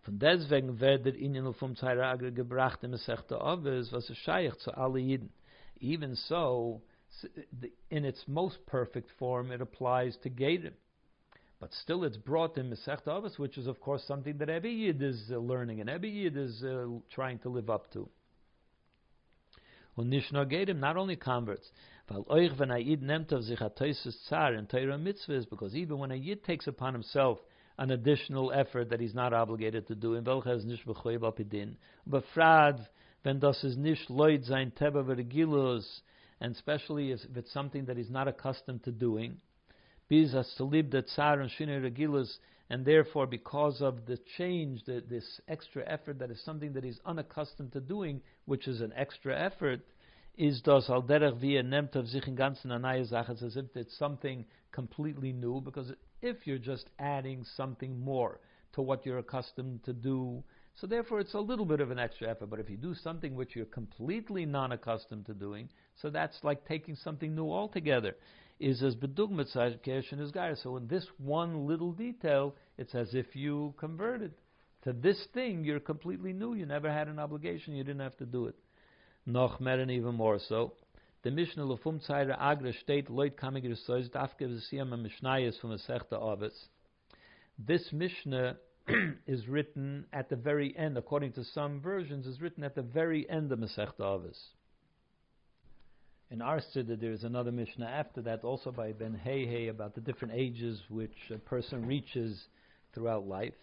[0.03, 5.31] Von deswegen wird der Inyan vom Zairagre gebracht im was ist scheich zu alle Yidden.
[5.81, 6.81] Even so,
[7.89, 10.73] in its most perfect form, it applies to Gedim.
[11.59, 15.01] But still, it's brought in Masech Oves, which is, of course, something that every Yid
[15.01, 18.09] is uh, learning and every Yid is uh, trying to live up to.
[19.97, 21.69] Und nicht nur Gedim, not only converts.
[22.07, 23.69] Weil euch, wenn ein Yid nimmt auf sich a
[24.29, 27.39] Zar in Mitzvahs, because even when a Yid takes upon himself
[27.79, 30.15] an additional effort that he's not obligated to do.
[30.15, 31.77] In welcher is nicht bechoyb apidin.
[32.05, 32.85] Befrad,
[33.23, 35.83] wenn das is nicht leut sein teba
[36.41, 39.37] and especially if it's something that he's not accustomed to doing.
[40.09, 42.39] Biz has to live the tsar and shine regilus,
[42.69, 46.99] and therefore because of the change, the, this extra effort that is something that he's
[47.05, 49.81] unaccustomed to doing, which is an extra effort,
[50.35, 53.97] is das al derech wie er nimmt sich in ganzen anaye Sache, as if it's
[53.97, 55.91] something completely new, because
[56.21, 58.39] if you're just adding something more
[58.73, 60.43] to what you're accustomed to do.
[60.75, 62.49] So therefore, it's a little bit of an extra effort.
[62.49, 65.69] But if you do something which you're completely non-accustomed to doing,
[66.01, 68.15] so that's like taking something new altogether.
[68.59, 69.55] Is as bedugmat
[70.11, 70.53] and is guy.
[70.55, 74.33] So in this one little detail, it's as if you converted
[74.83, 75.63] to this thing.
[75.63, 76.55] You're completely new.
[76.55, 77.73] You never had an obligation.
[77.73, 78.55] You didn't have to do it.
[79.25, 80.73] Noch mehr and even more so.
[81.21, 86.53] The Mishnah Lefum Zeire Agra steht, Leut kamig Risois, Dafke V'siyam Mishnayis from Masechta Avis.
[87.57, 88.55] This Mishnah
[89.27, 93.29] is written at the very end, according to some versions, is written at the very
[93.29, 94.39] end of Masechta Avis.
[96.31, 100.01] In our Siddur, there is another Mishnah after that, also by Ben Hey about the
[100.01, 102.47] different ages which a person reaches
[102.93, 103.55] throughout life.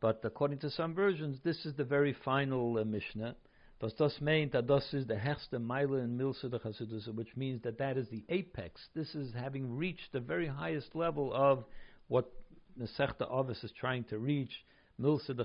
[0.00, 3.36] But according to some versions, this is the very final uh, Mishnah.
[3.80, 7.78] Was das meint that das is the höchste Meile in Milsa de which means that
[7.78, 8.88] that is the apex.
[8.92, 11.64] This is having reached the very highest level of
[12.08, 12.32] what
[12.76, 14.64] Masechta Avis is trying to reach,
[15.00, 15.44] Milsa de.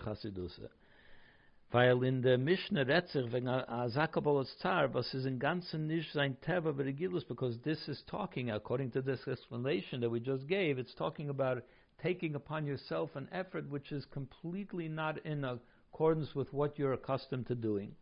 [1.76, 6.72] Weil in der Mishnah Retzich, wegen Azakabolos Tzar, was is in ganzen nicht sein Teva
[6.72, 11.28] Verigilus, because this is talking, according to this explanation that we just gave, it's talking
[11.28, 11.62] about
[12.02, 17.46] taking upon yourself an effort which is completely not in accordance with what you're accustomed
[17.46, 17.94] to doing.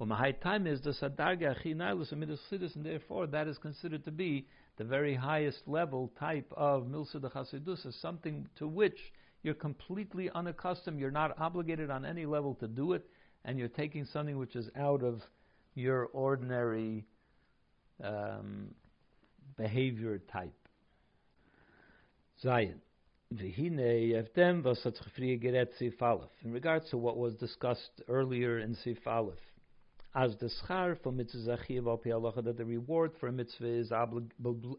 [0.00, 4.48] Well, high time is the sadarga achinalus amidus and therefore that is considered to be
[4.76, 8.98] the very highest level type of milsa de chasidus, something to which
[9.42, 10.98] you're completely unaccustomed.
[11.00, 13.06] You're not obligated on any level to do it,
[13.44, 15.20] and you're taking something which is out of
[15.74, 17.06] your ordinary
[18.02, 18.74] um,
[19.56, 20.54] behavior type.
[22.40, 22.80] Zion.
[23.30, 23.52] In
[26.44, 29.38] regards to what was discussed earlier in Sif Aleph,
[30.14, 31.58] as the schar for mitzvah
[32.42, 34.30] that the reward for a mitzvah is oblig-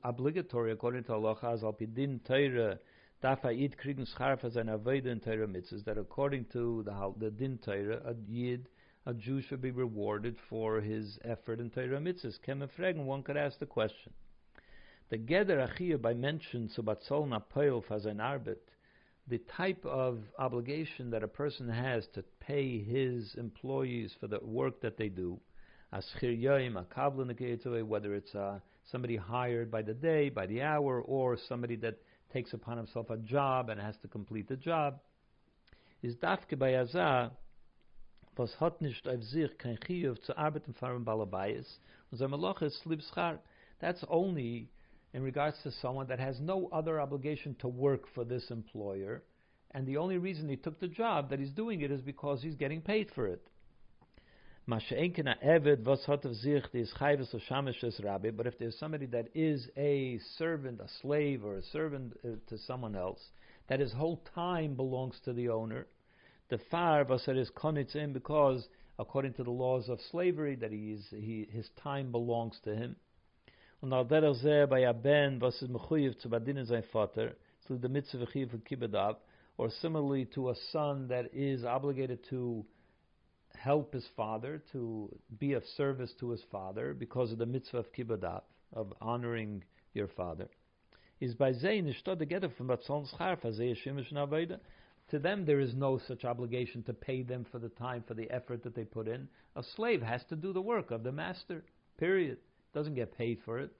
[0.04, 2.80] obligatory according to halacha as al pi din teira
[3.22, 7.58] darf yid kriegen schar for seine in teira mitzvahs that according to the, the din
[7.58, 8.68] teira a yid
[9.06, 12.42] a Jew should be rewarded for his effort in teira mitzvahs.
[12.42, 14.14] Kem fragen one could ask the question.
[15.10, 18.60] The geder achiyah by mention so batzol na poil for sein arbet
[19.30, 24.82] the type of obligation that a person has to pay his employees for the work
[24.82, 25.40] that they do,
[25.92, 28.60] whether it's uh,
[28.92, 32.00] somebody hired by the day, by the hour, or somebody that
[32.32, 35.00] takes upon himself a job and has to complete the job,
[36.02, 37.32] is dafke bei Azah,
[38.38, 41.80] was hat nicht auf sich kein Chiyuv zu arbeiten für ein Balabayas,
[42.12, 42.86] und sein Malach ist
[43.80, 44.70] That's only
[45.14, 49.24] in regards to someone that has no other obligation to work for this employer,
[49.72, 52.56] and the only reason he took the job that he's doing it is because he's
[52.56, 53.46] getting paid for it.
[54.70, 55.16] But if
[58.60, 63.20] there's somebody that is a servant, a slave, or a servant uh, to someone else,
[63.68, 65.88] that his whole time belongs to the owner,
[66.50, 67.50] the far vasar is
[67.96, 68.68] in because
[69.00, 72.96] according to the laws of slavery that he is, he, his time belongs to him.
[73.82, 77.36] Und al a ben was is mechuyev zu badinen sein vater,
[77.68, 79.16] so the mitzvah chiv kibedav,
[79.58, 82.64] or similarly to a son that is obligated to
[83.60, 87.94] help his father, to be of service to his father because of the mitzvah of
[87.94, 88.42] kibbud,
[88.74, 90.48] of honoring your father.
[91.20, 91.52] Is by
[95.10, 98.30] to them, there is no such obligation to pay them for the time, for the
[98.30, 99.28] effort that they put in.
[99.56, 101.64] A slave has to do the work of the master,
[101.98, 102.38] period.
[102.74, 103.72] Doesn't get paid for it,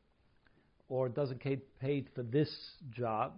[0.88, 2.50] or doesn't get paid for this
[2.90, 3.34] job.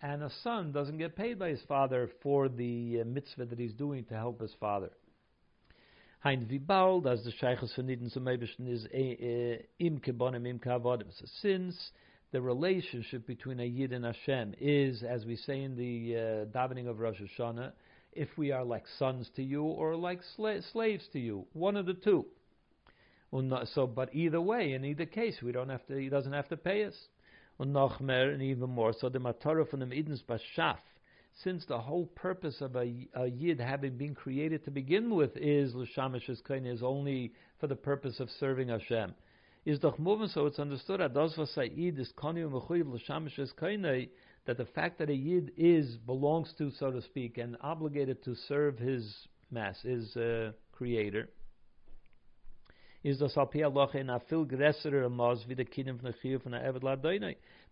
[0.00, 3.72] And a son doesn't get paid by his father for the uh, mitzvah that he's
[3.72, 4.90] doing to help his father.
[6.24, 10.46] Hein wie bald, as the Sheikhs von Niden zum Eibischen is eh, eh, im Kebonim
[10.46, 11.10] im Kavodim.
[11.10, 11.92] So since
[12.32, 16.88] the relationship between a Yid and Hashem is, as we say in the uh, davening
[16.88, 17.72] of Rosh Hashanah,
[18.14, 21.84] if we are like sons to you or like sla- slaves to you, one of
[21.84, 22.24] the two.
[23.74, 25.98] So, but either way, in either case, we don't have to.
[25.98, 26.94] He doesn't have to pay us.
[27.58, 28.94] And and even more.
[28.98, 30.78] So the matara from the Idens Bashaf
[31.42, 35.74] since the whole purpose of a, a yid having been created to begin with is
[35.74, 39.14] l'shamish is only for the purpose of serving Hashem.
[39.64, 41.16] Is doch moving so it's understood that
[44.46, 48.34] is the fact that a yid is belongs to so to speak and obligated to
[48.34, 51.28] serve his mass his uh, creator
[53.04, 53.50] is das al
[53.92, 55.66] in a viel größere Maß wie der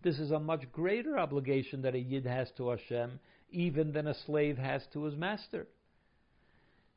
[0.03, 3.19] This is a much greater obligation that a Yid has to Hashem
[3.53, 5.66] even than a slave has to his master.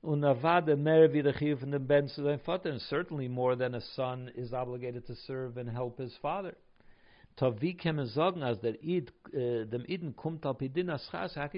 [0.04, 0.24] And
[2.82, 6.56] certainly more than a son is obligated to serve and help his father.
[7.40, 7.64] How could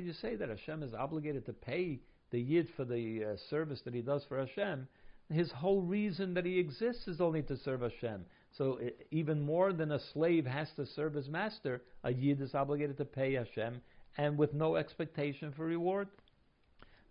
[0.06, 2.00] you say that Hashem is obligated to pay
[2.32, 4.88] the Yid for the uh, service that he does for Hashem?
[5.30, 8.26] His whole reason that he exists is only to serve Hashem.
[8.58, 8.80] So
[9.12, 13.06] even more than a slave has to serve his master, a Yid is obligated to
[13.06, 13.82] pay Hashem
[14.18, 16.08] and with no expectation for reward.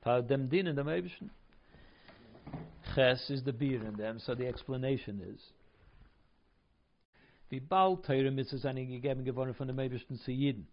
[0.04, 1.10] Dem din in the
[2.94, 5.40] Ches is the beer in them, so the explanation is.
[7.50, 10.66] Wie bald Teire Mitzvahs gegeben geworden von dem Eibischen zu Yidden.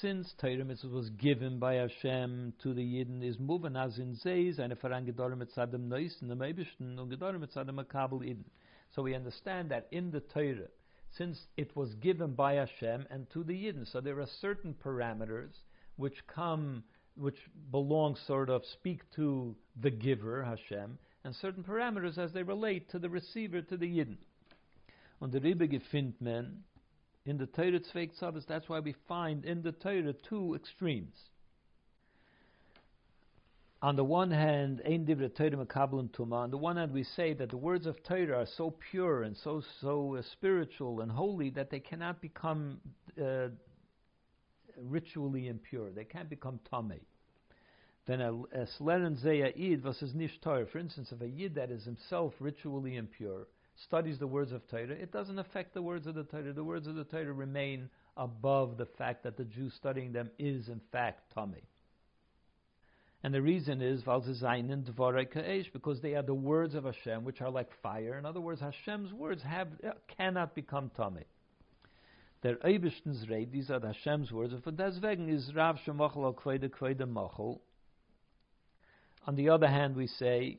[0.00, 4.52] Since Teire Mitzvahs was given by Hashem to the Yidden, is moving as in Zeh,
[4.52, 8.44] seine Verangedorre mit Sadem Neus in dem Eibischen und Gedorre mit Sadem Makabel Yidden.
[8.94, 10.68] So we understand that in the Torah,
[11.10, 15.54] since it was given by Hashem and to the Yidden, so there are certain parameters
[15.96, 16.82] which come,
[17.16, 17.38] which
[17.70, 22.98] belong sort of speak to the giver Hashem, and certain parameters as they relate to
[22.98, 24.16] the receiver, to the Yidden.
[25.20, 26.62] On the Rebbe gefindt men
[27.24, 31.16] in the Torah Tzveik Tzadis, that's why we find in the Torah two extremes.
[33.82, 36.36] On the one hand, ein divre Torah mekabel tuma.
[36.36, 39.36] On the one hand, we say that the words of Torah are so pure and
[39.36, 42.80] so so uh, spiritual and holy that they cannot become
[43.20, 43.48] uh,
[44.80, 45.90] ritually impure.
[45.90, 47.00] They can't become tame.
[48.06, 48.32] Then a
[48.78, 50.66] sleren zeya'id versus nish Torah.
[50.66, 53.48] For instance, if a yid that is himself ritually impure
[53.86, 56.52] studies the words of Torah, it doesn't affect the words of the Torah.
[56.52, 60.68] The words of the Torah remain above the fact that the Jew studying them is
[60.68, 61.56] in fact tame.
[63.24, 68.18] And the reason is because they are the words of Hashem, which are like fire.
[68.18, 69.68] In other words, Hashem's words have
[70.16, 71.24] cannot become tame
[72.42, 76.70] der Eibischtens Reit, these are Hashem's words, and for deswegen is Rav Shemachal al Kvede
[76.70, 77.60] Kvede Machal.
[79.26, 80.58] On the other hand, we say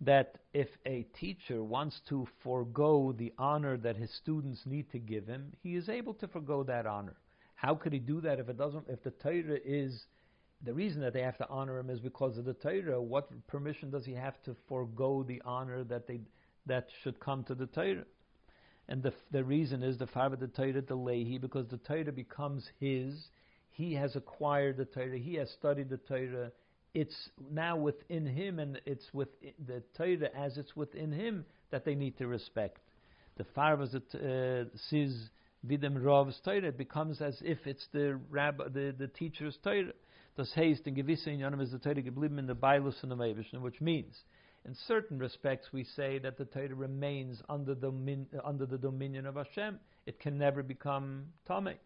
[0.00, 5.26] that if a teacher wants to forego the honor that his students need to give
[5.26, 7.16] him, he is able to forego that honor.
[7.54, 8.84] How could he do that if it doesn't?
[8.88, 10.06] If the Torah is
[10.62, 13.00] the reason that they have to honor him is because of the Torah.
[13.00, 16.20] What permission does he have to forego the honor that they
[16.66, 18.04] that should come to the Torah?
[18.88, 23.28] And the, the reason is the Farba the Torah Lehi, because the Torah becomes his.
[23.70, 25.18] He has acquired the Torah.
[25.18, 26.52] He has studied the Torah.
[26.94, 29.28] It's now within him, and it's with
[29.66, 32.80] the Torah as it's within him that they need to respect.
[33.36, 33.98] The Farba the
[34.70, 35.30] uh, says
[35.66, 36.68] videm Rav's Torah.
[36.68, 39.92] It becomes as if it's the rabbi, the, the teacher's Torah.
[40.36, 43.60] Das heißt, in gewisse Inyanim is the Torah geblieben in the Bailus and the Mevishn,
[43.60, 44.14] which means
[44.66, 49.24] In certain respects, we say that the Torah remains under the, min, under the dominion
[49.24, 49.78] of Hashem.
[50.06, 51.76] It can never become Tomei.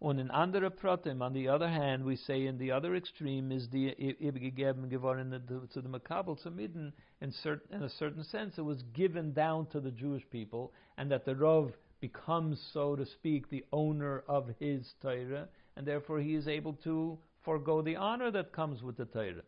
[0.00, 3.68] On an andere Protim, on the other hand, we say in the other extreme is
[3.70, 5.32] the Ibgegeben geworden
[5.72, 7.32] to the Makabel Tzamidin, in,
[7.72, 11.34] in a certain sense, it was given down to the Jewish people, and that the
[11.34, 16.74] Rav becomes, so to speak, the owner of his Torah, and therefore he is able
[16.84, 19.42] to forego the honor that comes with the Torah.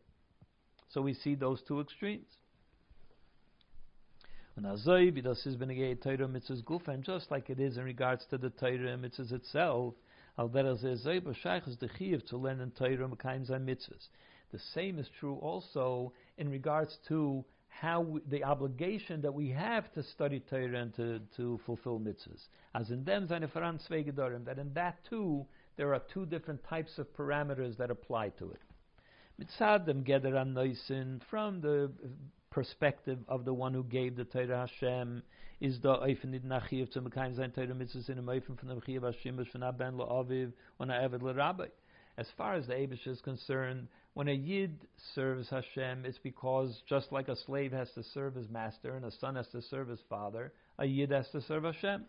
[0.93, 2.29] So we see those two extremes.
[4.57, 4.67] And
[7.03, 9.95] just like it is in regards to the Torah and mitzvahs itself,
[10.37, 14.09] to learn in Torah and mitzvahs.
[14.53, 19.91] The same is true also in regards to how we, the obligation that we have
[19.95, 22.49] to study Torah and to, to fulfill mitzvahs.
[22.75, 23.47] As in them seine
[24.05, 28.51] Gedorim, that in that too there are two different types of parameters that apply to
[28.51, 28.61] it.
[29.41, 31.91] Mitzad them gather an from the
[32.51, 35.23] perspective of the one who gave the Torah Hashem
[35.61, 38.75] is the Eifen nid nachiv to mekayim zayin Torah mitzvahs in a Eifen from the
[38.75, 41.71] mechiv Hashem from ben la'aviv when a eved l'rabbi.
[42.19, 47.11] As far as the Abish is concerned, when a Yid serves Hashem, it's because just
[47.11, 50.03] like a slave has to serve his master and a son has to serve his
[50.11, 52.05] father, a Yid has to serve Hashem.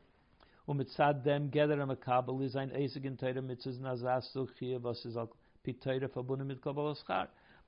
[0.67, 5.05] Umitzad dem geder am kabel is ein eisig in Torah mitzvahs nazas so chiyav was
[5.05, 5.29] is al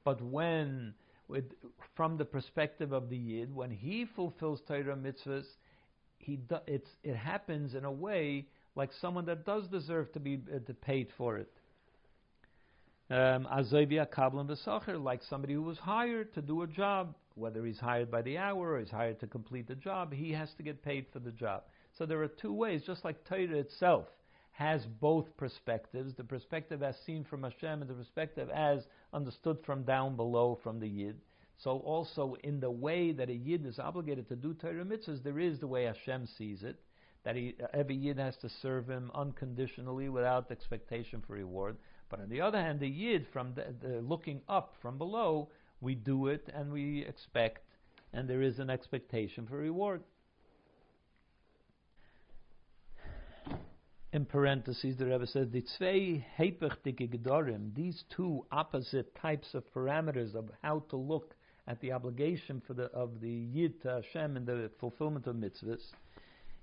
[0.04, 0.94] But when
[1.28, 1.46] with,
[1.96, 5.46] from the perspective of the Yid, when he fulfills Torah mitzvahs,
[6.18, 10.60] he do, it happens in a way like someone that does deserve to be uh,
[10.82, 11.52] paid for it.
[13.10, 13.48] Um,
[15.04, 18.72] like somebody who was hired to do a job, whether he's hired by the hour
[18.74, 21.64] or he's hired to complete the job, he has to get paid for the job.
[21.98, 24.08] So there are two ways, just like Torah itself
[24.56, 29.84] has both perspectives the perspective as seen from Hashem and the perspective as understood from
[29.84, 31.18] down below from the Yid.
[31.58, 35.40] So, also in the way that a Yid is obligated to do Torah mitzvahs, there
[35.40, 36.80] is the way Hashem sees it,
[37.24, 41.76] that he, every Yid has to serve him unconditionally without expectation for reward.
[42.10, 45.50] But on the other hand, the Yid, from the, the looking up from below,
[45.82, 47.66] we do it and we expect,
[48.14, 50.02] and there is an expectation for reward.
[54.16, 60.50] In parentheses, the Rebbe says, the heipechtike gedorim, these two opposite types of parameters of
[60.64, 61.36] how to look
[61.68, 65.92] at the obligation for the of the Yid to Hashem in the fulfillment of mitzvahs,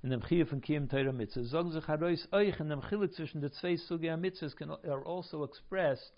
[0.03, 3.43] in the Chiyuv and Kiyam Torah mitzvahs, sagen sich heraus euch in dem Chilik zwischen
[3.43, 6.13] the zwei Suge mitzvahs can, are also expressed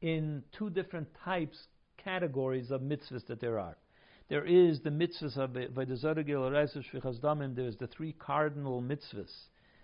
[0.00, 1.68] in two different types,
[1.98, 3.76] categories of mitzvahs that there are.
[4.28, 9.30] There is the mitzvahs of Vaidazaragil Reisish Vichazdamin, there is the three cardinal mitzvahs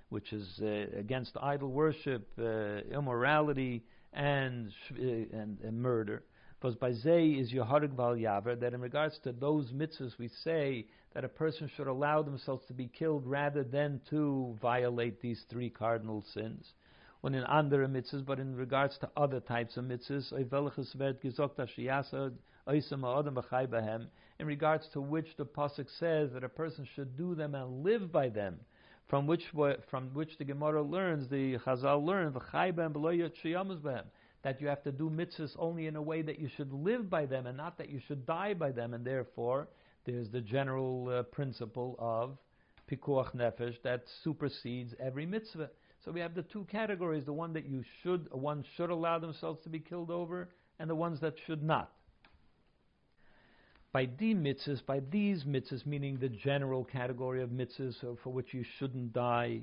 [0.09, 3.83] which is uh, against idol worship, uh, immorality,
[4.13, 6.23] and, uh, and, and murder.
[6.61, 10.87] Because by Zay is Yoharig Bal Yaver, that in regards to those mitzvahs, we say
[11.13, 15.69] that a person should allow themselves to be killed rather than to violate these three
[15.69, 16.73] cardinal sins.
[17.21, 20.33] When in andere mitzvahs, but in regards to other types of mitzvahs,
[24.39, 28.13] in regards to which the pasuk says that a person should do them and live
[28.13, 28.61] by them
[29.09, 29.45] from which
[29.89, 32.35] from which the Gemara learns, the Chazal learns,
[34.43, 37.27] that you have to do mitzvahs only in a way that you should live by
[37.27, 39.69] them and not that you should die by them, and therefore
[40.05, 42.37] there's the general uh, principle of
[42.91, 45.71] pikuach nefesh that supersedes every mitzvah.
[46.05, 49.61] So we have the two categories: the one that you should, one should allow themselves
[49.65, 50.49] to be killed over,
[50.79, 51.96] and the ones that should not
[53.97, 58.63] by the mitzvahs, by these mitzvahs, meaning the general category of mitzvahs for which you
[58.79, 59.59] shouldn't die,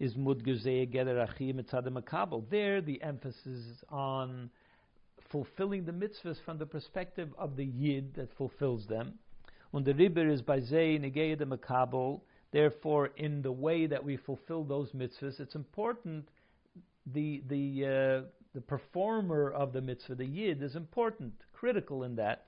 [0.00, 2.42] is mudgezeh geder achim makabel.
[2.48, 4.48] There, the emphasis is on
[5.30, 9.18] fulfilling the mitzvahs from the perspective of the yid that fulfills them.
[9.72, 12.22] When the ribber is by zeh negei the makabel.
[12.52, 16.30] Therefore, in the way that we fulfill those mitzvahs, it's important.
[17.12, 22.46] The the uh, the performer of the mitzvah, the yid, is important, critical in that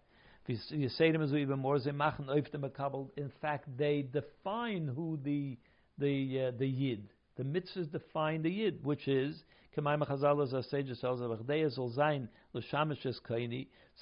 [0.49, 3.11] you say them as even more, they machen makabel.
[3.17, 5.57] In fact, they define who the
[5.99, 7.09] the uh, the yid.
[7.37, 9.45] The mitzvahs define the yid, which is
[9.75, 9.83] so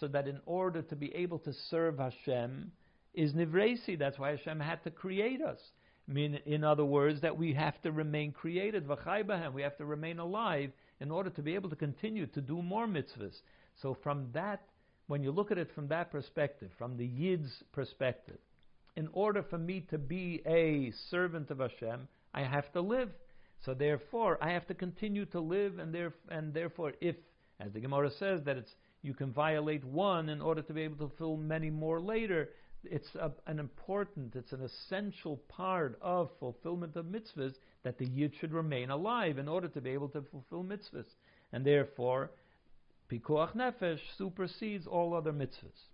[0.08, 2.72] that in order to be able to serve Hashem
[3.12, 3.98] is nivresi.
[3.98, 5.60] That's why Hashem had to create us.
[6.08, 10.18] I mean, in other words, that we have to remain created, we have to remain
[10.18, 10.70] alive
[11.00, 13.40] in order to be able to continue to do more mitzvahs.
[13.82, 14.62] So from that
[15.06, 18.38] when you look at it from that perspective, from the Yid's perspective,
[18.96, 23.10] in order for me to be a servant of Hashem, I have to live.
[23.64, 25.94] So therefore, I have to continue to live, and,
[26.30, 27.16] and therefore, if,
[27.60, 28.70] as the Gemara says, that it's
[29.02, 32.50] you can violate one in order to be able to fulfill many more later,
[32.84, 37.54] it's a, an important, it's an essential part of fulfillment of mitzvahs
[37.84, 41.06] that the yid should remain alive in order to be able to fulfill mitzvahs.
[41.52, 42.30] And therefore,
[43.10, 45.90] pikuach nefesh supersedes all other mitzvahs.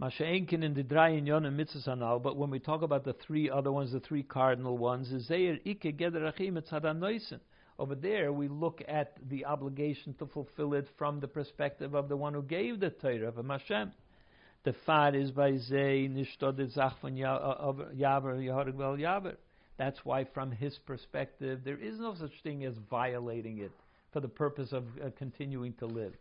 [0.00, 3.72] Masha'enkin in the drei inyonim mitzvahs anal, but when we talk about the three other
[3.72, 7.40] ones, the three cardinal ones, is zeir ike gederachim.
[7.76, 12.16] Over there, we look at the obligation to fulfill it from the perspective of the
[12.16, 13.92] one who gave the Torah of Hashem.
[14.62, 19.36] The far is by Zay Nishtod Zach von uh, Yaver Yaharig Vel Yaver.
[19.76, 23.72] That's why, from his perspective, there is no such thing as violating it
[24.14, 26.14] for the purpose of uh, continuing to live.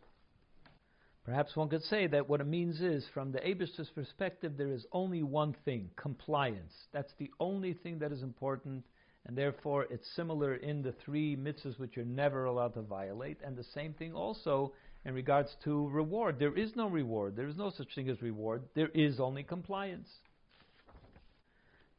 [1.24, 4.86] Perhaps one could say that what it means is, from the Abish's perspective, there is
[4.91, 6.74] only one thing compliance.
[6.91, 8.84] That's the only thing that is important,
[9.26, 13.56] and therefore it's similar in the three mitzvahs which you're never allowed to violate, and
[13.56, 14.74] the same thing also
[15.06, 16.39] in regards to reward.
[16.39, 17.38] There is no reward.
[17.38, 18.64] There is no such thing as reward.
[18.76, 20.10] There is only compliance.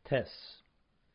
[0.06, 0.28] Tess.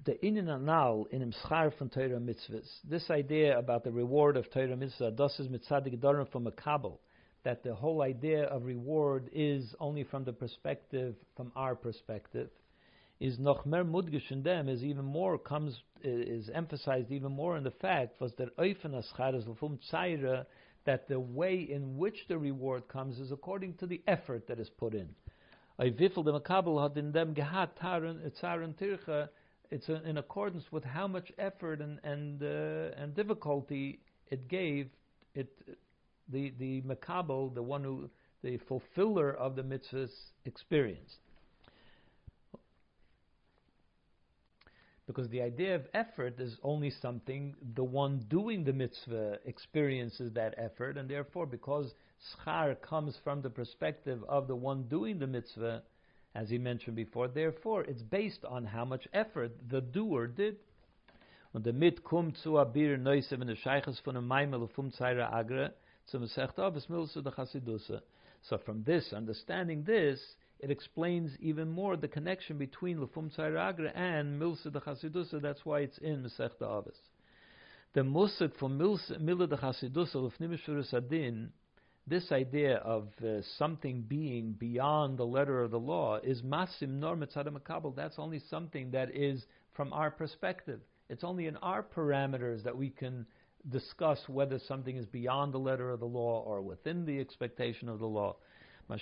[0.05, 2.79] The inin anal in im schar von Torah mitzvahs.
[2.85, 7.01] This idea about the reward of Torah mitzvah, das is mitzadik darim from a kabel,
[7.43, 12.49] that the whole idea of reward is only from the perspective, from our perspective,
[13.19, 17.65] is noch mer mudgish in them, is even more, comes, is emphasized even more in
[17.65, 20.45] the fact, was that oifen aschar is lefum tzaira,
[20.85, 24.69] that the way in which the reward comes is according to the effort that is
[24.69, 25.09] put in.
[29.71, 34.89] It's in accordance with how much effort and and uh, and difficulty it gave
[35.35, 35.49] it
[36.27, 38.09] the the makabel, the one who
[38.41, 40.11] the fulfiller of the mitzvahs
[40.45, 41.19] experienced.
[45.05, 50.53] Because the idea of effort is only something the one doing the mitzvah experiences that
[50.57, 55.81] effort, and therefore, because schar comes from the perspective of the one doing the mitzvah,
[56.35, 60.57] as he mentioned before, therefore, it's based on how much effort the doer did.
[61.51, 65.73] Und damit kommt zu abir neusem in der von Zaira Agre
[66.09, 68.01] zum er Sechta ah, bis Milse de Chasidusa.
[68.41, 73.91] So from this, understanding this, it explains even more the connection between Lufum Lefum Tzayragra
[73.95, 75.39] and Milsa de.
[75.39, 76.97] That's why it's in Masechta Avis.
[77.93, 81.49] The Musik from Mila de Chasidusa, Lefnimishuris Adin,
[82.09, 87.15] this idea of uh, something being beyond the letter of the law is masim nor
[87.15, 87.95] makabel.
[87.95, 90.81] That's only something that is from our perspective.
[91.09, 93.25] It's only in our parameters that we can
[93.69, 97.99] discuss whether something is beyond the letter of the law or within the expectation of
[97.99, 98.35] the law.
[98.87, 98.99] When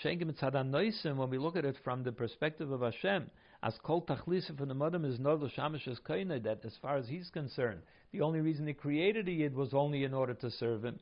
[1.29, 3.29] we look at it from the perspective of Hashem,
[3.63, 4.75] as kol tachlisa from the
[5.07, 7.81] is kaina, that as far as he's concerned,
[8.11, 10.99] the only reason he created a yid was only in order to serve him.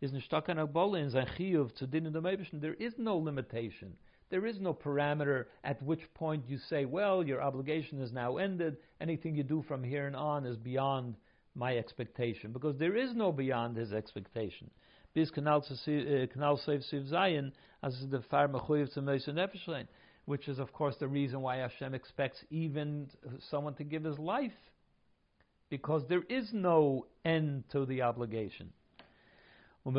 [0.00, 3.96] Is nishtakan agbola in zaychiyuv to din the There is no limitation.
[4.30, 8.76] There is no parameter at which point you say, well, your obligation is now ended.
[9.00, 11.16] Anything you do from here and on is beyond
[11.54, 14.70] my expectation, because there is no beyond his expectation
[15.14, 19.86] bis kanal uh, kanal save siv zayin as the far mechuyev to nefesh
[20.26, 23.08] which is of course the reason why Hashem expects even
[23.50, 24.52] someone to give his life,
[25.70, 28.72] because there is no end to the obligation.
[29.86, 29.96] And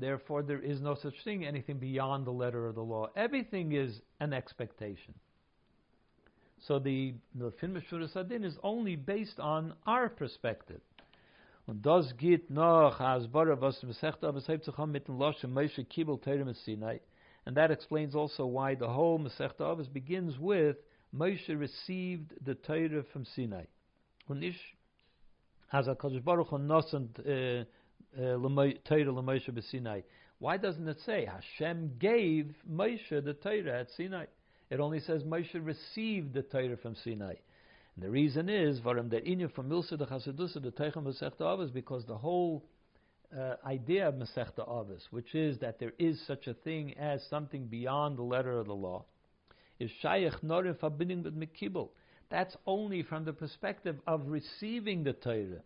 [0.00, 3.08] therefore there is no such thing, anything beyond the letter of the law.
[3.14, 5.14] Everything is an expectation.
[6.60, 7.80] So the the Fin
[8.16, 10.80] Adin is only based on our perspective.
[11.68, 15.84] Und das geht noch als Bara, was Masechta Avos hebt sich mit dem Loshem Moshe
[15.84, 16.98] Kibel Terem Sinai.
[17.44, 20.78] And that explains also why the whole Masechta Avos begins with
[21.12, 23.66] Moshe received the Torah from Sinai.
[24.28, 24.77] Und nicht
[25.70, 25.82] Why
[30.56, 34.26] doesn't it say Hashem gave Moshe the Torah at Sinai?
[34.70, 37.34] It only says Moshe received the Torah from Sinai.
[37.96, 39.42] And the reason is, the Teichem
[41.02, 42.64] Masechta Avos, because the whole
[43.36, 47.66] uh, idea of Masechta Avos, which is that there is such a thing as something
[47.66, 49.04] beyond the letter of the law,
[49.78, 51.90] is Shayach Norim Fabinim with Mekibel.
[52.30, 55.62] That's only from the perspective of receiving the Torah,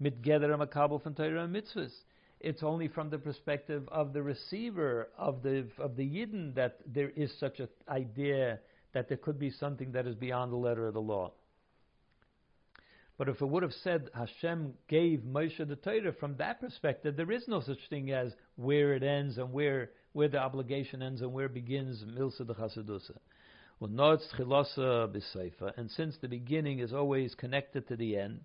[0.00, 1.92] mit Makabel from Torah and Mitzvahs.
[2.40, 7.10] It's only from the perspective of the receiver of the of the Yidden that there
[7.10, 8.58] is such an idea
[8.92, 11.32] that there could be something that is beyond the letter of the law.
[13.18, 17.30] But if it would have said Hashem gave Moshe the Torah from that perspective, there
[17.30, 21.32] is no such thing as where it ends and where where the obligation ends and
[21.32, 23.18] where begins Milsa de Chasidusa.
[23.82, 23.98] And
[25.90, 28.40] since the beginning is always connected to the end,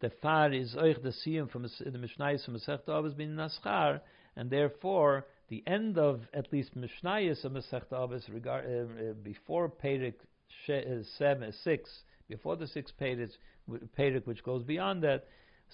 [0.00, 4.00] the far is oich the siyum from the Mishnayos from Masechta Avos bin Naschar,
[4.36, 9.70] and therefore the end of at least Mishnayos of Masech Avos regard uh, uh, before
[9.70, 10.14] Perik
[10.68, 11.88] uh, seven six
[12.28, 13.30] before the sixth Perik,
[13.98, 15.26] Perik which goes beyond that.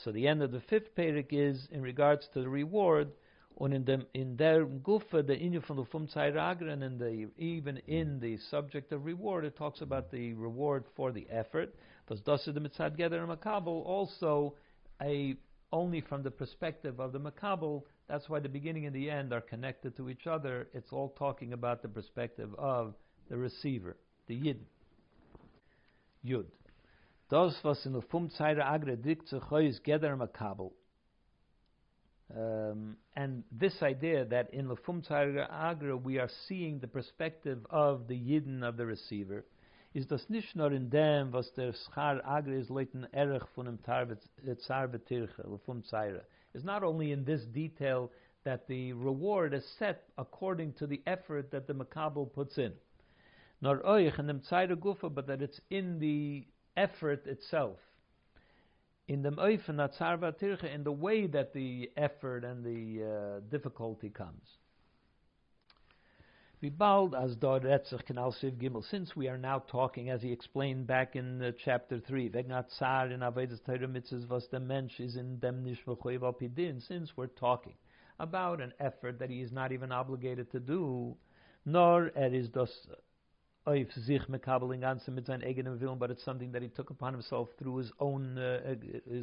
[0.05, 3.11] So the end of the fifth Perik is in regards to the reward.
[3.57, 7.77] Und in dem in der Gufa uh, the Inyu from the Fum and the even
[7.87, 8.21] in mm.
[8.21, 11.75] the subject of reward it talks about the reward for the effort.
[12.07, 14.55] But Dasa the Mitzad Geder Makabel also
[15.03, 15.37] a
[15.73, 19.41] only from the perspective of the Makabel that's why the beginning and the end are
[19.41, 20.67] connected to each other.
[20.75, 22.95] It's all talking about the perspective of
[23.29, 23.97] the receiver,
[24.27, 24.67] the Yid.
[26.27, 26.47] Yud.
[27.31, 30.73] Das, was in der Fumzeire Agre dikt zu is Geder Makabel.
[32.37, 38.07] Um, and this idea that in the Fumzeire Agre we are seeing the perspective of
[38.07, 39.45] the Yidden of the receiver,
[39.95, 43.79] is das nicht nur in dem, was der Schar Agre is leiten Erech von dem
[43.83, 46.23] Zarve Tirche, Fumzeire
[46.55, 48.11] is not only in this detail
[48.45, 52.73] that the reward is set according to the effort that the makabel puts in,
[53.61, 57.79] nor oich and the gufa, but that it's in the effort itself,
[59.11, 59.31] in the
[60.41, 64.59] tirche, in the way that the effort and the uh, difficulty comes.
[66.63, 66.77] Since
[69.17, 72.71] we are now talking, as he explained back in uh, chapter 3, Vegnat
[73.11, 77.75] in Avedas Torah Mitzvahs was the Mensch is in dem Nishmachoiv since we're talking
[78.21, 81.17] about an effort that he is not even obligated to do,
[81.65, 82.49] nor er is
[83.67, 87.13] oif sich mekabeling ganze mit sein eigenem Willen, but it's something that he took upon
[87.13, 88.75] himself through his own, uh,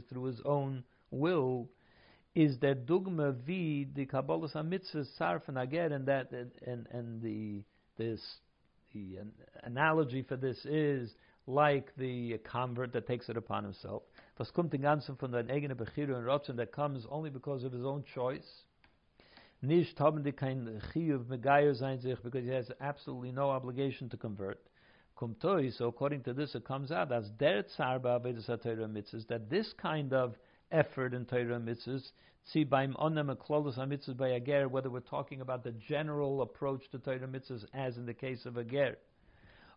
[0.10, 1.68] through his own will,
[2.36, 7.64] is that dogma v the Kabbalah mitzvahs sarfen again, and that and and the
[7.98, 8.22] this
[8.94, 9.18] the
[9.64, 11.16] analogy for this is
[11.48, 14.04] like the convert that takes it upon himself.
[14.38, 17.74] Was kommt den ganzen von der eigene Bechira und Rotzen that comes only because of
[17.74, 18.66] his own choice.
[19.62, 24.16] Nicht haben die kein Chiyuv Megayo sein sich because he has absolutely no obligation to
[24.16, 24.60] convert.
[25.18, 30.14] Kumtoi, so according to this it comes out as der Tzarba mitzvahs that this kind
[30.14, 30.38] of
[30.72, 32.12] effort in Torah mitzvahs.
[32.44, 37.00] See, by onem klolus mitzvahs by ager, whether we're talking about the general approach to
[37.00, 38.96] Torah mitzvahs, as in the case of ager,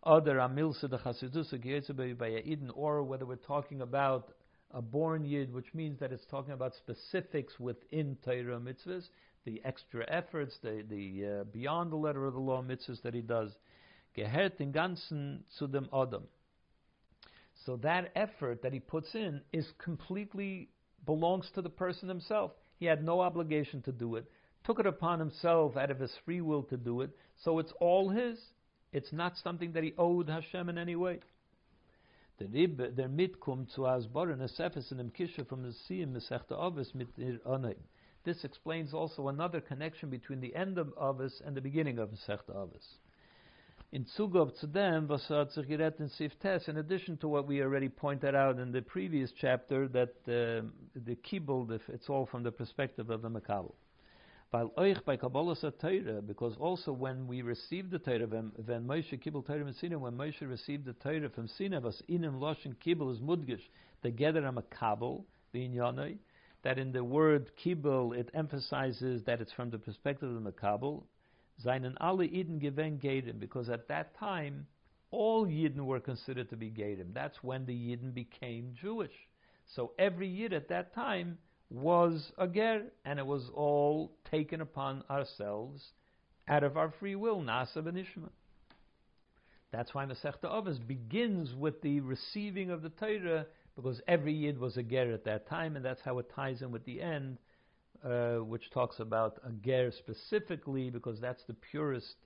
[0.03, 4.35] other amilsa the chasidus by eden, or whether we're talking about
[4.73, 9.09] a born yid, which means that it's talking about specifics within Torah mitzvahs,
[9.45, 13.21] the extra efforts, the the uh, beyond the letter of the law mitzvahs that he
[13.21, 13.51] does.
[14.17, 16.25] Gehert in ganzen zu dem Adam.
[17.67, 20.69] So that effort that he puts in is completely
[21.07, 22.53] belongs to the person himself.
[22.79, 24.31] He had no obligation to do it,
[24.65, 27.11] took it upon himself out of his free will to do it,
[27.45, 28.39] so it's all his.
[28.93, 31.21] It's not something that he owed Hashem in any way.
[32.41, 35.11] Der mitkum zu in
[35.45, 35.73] from the
[36.13, 37.09] mesechta avis mit
[38.25, 42.55] This explains also another connection between the end of Avis and the beginning of Mesechta
[42.55, 42.99] Avis
[43.93, 47.61] in Zugov zu dem, was hat sich gerett in Siftes, in addition to what we
[47.61, 50.63] already pointed out in the previous chapter, that uh,
[50.95, 53.75] the Kibbul, it's all from the perspective of the Makabel.
[54.53, 60.15] Because also when we received the Torah, when, when Moshe Kibbul Torah from Sinai, when
[60.15, 63.63] Moshe received the Torah from Sinai, was inem Loshen Kibbul is Mudgish,
[64.03, 65.23] the Geder Makabel,
[65.53, 66.17] the Inyanoi,
[66.63, 71.05] that in the word Kibbul it emphasizes that it's from the perspective of the Makabel,
[71.65, 74.67] seinen alle Eden gewen Gedim, because at that time
[75.13, 77.15] all Yidden were considered to be Gedim.
[77.15, 79.15] That's when the Yidden became Jewish.
[79.77, 81.39] So every Yid at that time
[81.71, 85.83] was a Ger, and it was all taken upon ourselves
[86.49, 88.29] out of our free will, Nasa and Ishma.
[89.73, 93.47] That's why Masechta Avos begins with the receiving of the Torah,
[93.77, 96.73] because every Yid was a Ger at that time, and that's how it ties in
[96.73, 97.39] with the end
[98.05, 102.17] uh, which talks about a ger specifically, because that's the purest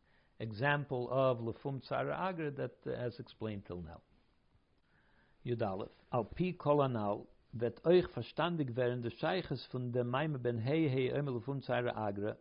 [0.40, 4.00] example of lefum tzara agra that uh, as explained till now.
[5.46, 5.90] Yudalef.
[6.12, 11.10] Al pi kolanal wird euch verstandig werden des Scheiches von der Maime ben hei hei
[11.10, 12.36] emel lefum tzara agra.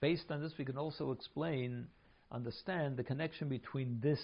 [0.00, 1.88] Based on this, we can also explain,
[2.30, 4.20] understand the connection between this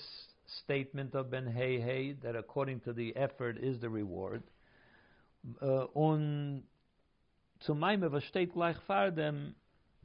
[0.46, 4.42] statement of Ben Hey Hey, that according to the effort is the reward,
[5.60, 5.86] uh,
[7.60, 9.54] zu Maime, was steht gleich vor dem,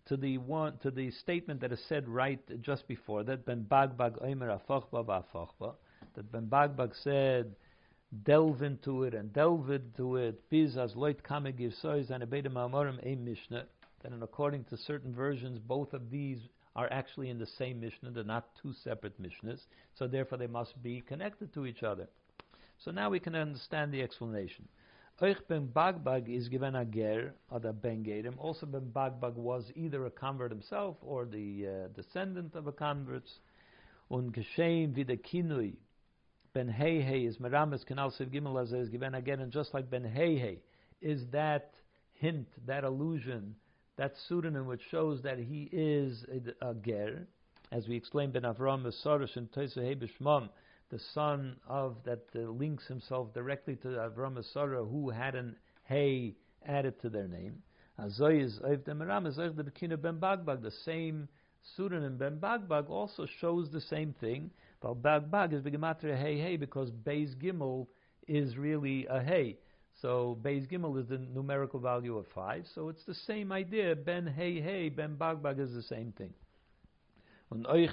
[0.05, 4.21] to the one, to the statement that is said right just before that, Ben Bagbag
[4.23, 5.75] Omer Afochba V'Afochba,
[6.15, 7.55] that Ben Bagbag said,
[8.23, 12.99] delve into it and delve into it, biz as loit kame girsois and abedem amorim
[13.03, 13.65] a Mishnah,
[14.03, 16.39] And according to certain versions, both of these
[16.75, 19.61] are actually in the same Mishnah, they're not two separate Mishnahs,
[19.95, 22.07] so therefore they must be connected to each other.
[22.79, 24.67] So now we can understand the explanation.
[25.21, 28.37] Euch ben Bagbag is given a ger, or the ben Gerim.
[28.37, 33.29] Also ben Bagbag was either a convert himself or the uh, descendant of a convert.
[34.09, 35.75] Und geschehen wie der Kinui,
[36.53, 40.03] ben Hey is Meramis Kanal Sev Gimel as is given again, and just like ben
[40.03, 40.59] Hey
[41.01, 41.73] is that
[42.13, 43.55] hint, that allusion,
[43.97, 47.27] that pseudonym which shows that he is a, a ger,
[47.71, 50.49] as we explained ben Avram Mesarish and Toisa Hey Bishmam,
[50.89, 56.35] the son of that uh, links himself directly to Avram Sarah, who had an hey
[56.65, 57.61] added to their name.
[57.97, 58.09] The
[60.85, 61.27] same
[61.75, 64.49] pseudonym Ben Bagbag also shows the same thing.
[64.81, 67.87] But Bagbag is Bigamatra Hey Hey because Beis Gimel
[68.27, 69.57] is really a Hey.
[70.01, 72.65] So Beis Gimel is the numerical value of five.
[72.73, 73.95] So it's the same idea.
[73.95, 76.33] Ben Hey Hey, Ben Bagbag is the same thing.
[77.51, 77.91] Und euch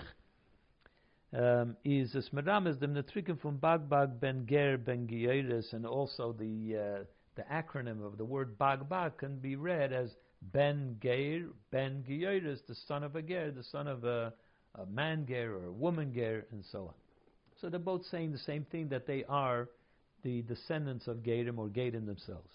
[1.32, 6.76] um, is a smeramis dem netrikim from Bagbag Ben Ger Ben Gieres, and also the
[6.76, 7.04] uh,
[7.34, 10.10] the acronym of the word Bagbag can be read as
[10.52, 14.32] Ben Ger Ben Gieres, the son of a Ger, the son of a,
[14.78, 16.94] a man Ger or a woman Ger, and so on.
[17.60, 19.68] So they're both saying the same thing that they are
[20.22, 22.50] the descendants of Gerim or Gerim themselves.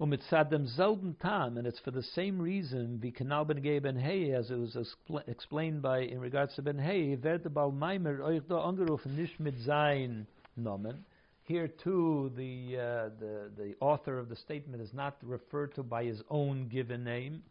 [0.00, 3.96] Um mit demselben Tam, and it's for the same reason, wie Kanal ben Gei ben
[3.96, 10.28] Hey, as it was expl- explained by in regards to ben angerufen, nicht mit sein
[10.56, 11.04] Nomen.
[11.42, 16.04] Here too, the, uh, the the author of the statement is not referred to by
[16.04, 17.42] his own given name,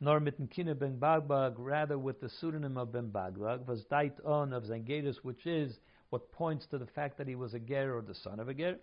[0.00, 4.12] nor mit dem Kine ben Bagbag, rather with the pseudonym of ben Bagbag, was dait
[4.24, 5.78] on of Zengeris, which is
[6.10, 8.54] what points to the fact that he was a ger or the son of a
[8.54, 8.76] ger.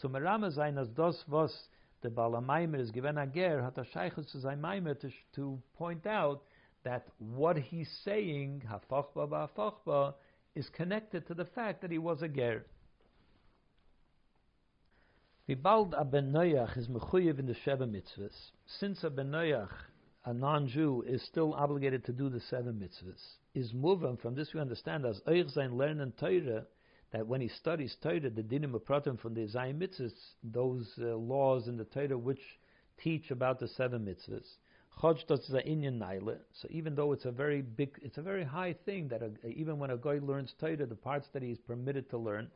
[0.00, 1.68] So merama sein as das was
[2.02, 6.42] the Balamaimer is given a ger, hat a shaykhus to to point out
[6.84, 10.14] that what he's saying, hafachba ba'afachba,
[10.54, 12.64] is connected to the fact that he was a ger.
[15.48, 18.50] Vibald a ben Noach is mechuyev in the Sheva mitzvahs.
[18.78, 19.68] Since a ben Noach,
[20.24, 23.20] a non-Jew, is still obligated to do the seven mitzvahs,
[23.54, 26.64] is moving from this we understand as Eich sein lernen Torah,
[27.12, 30.12] that when he studies Torah, the dinim pratim from the Zayim mitzvahs,
[30.44, 32.40] those uh, laws in the Torah which
[33.02, 34.46] teach about the seven mitzvahs.
[35.00, 39.78] So even though it's a very big, it's a very high thing that a, even
[39.78, 42.50] when a guy learns Torah, the parts that he is permitted to learn,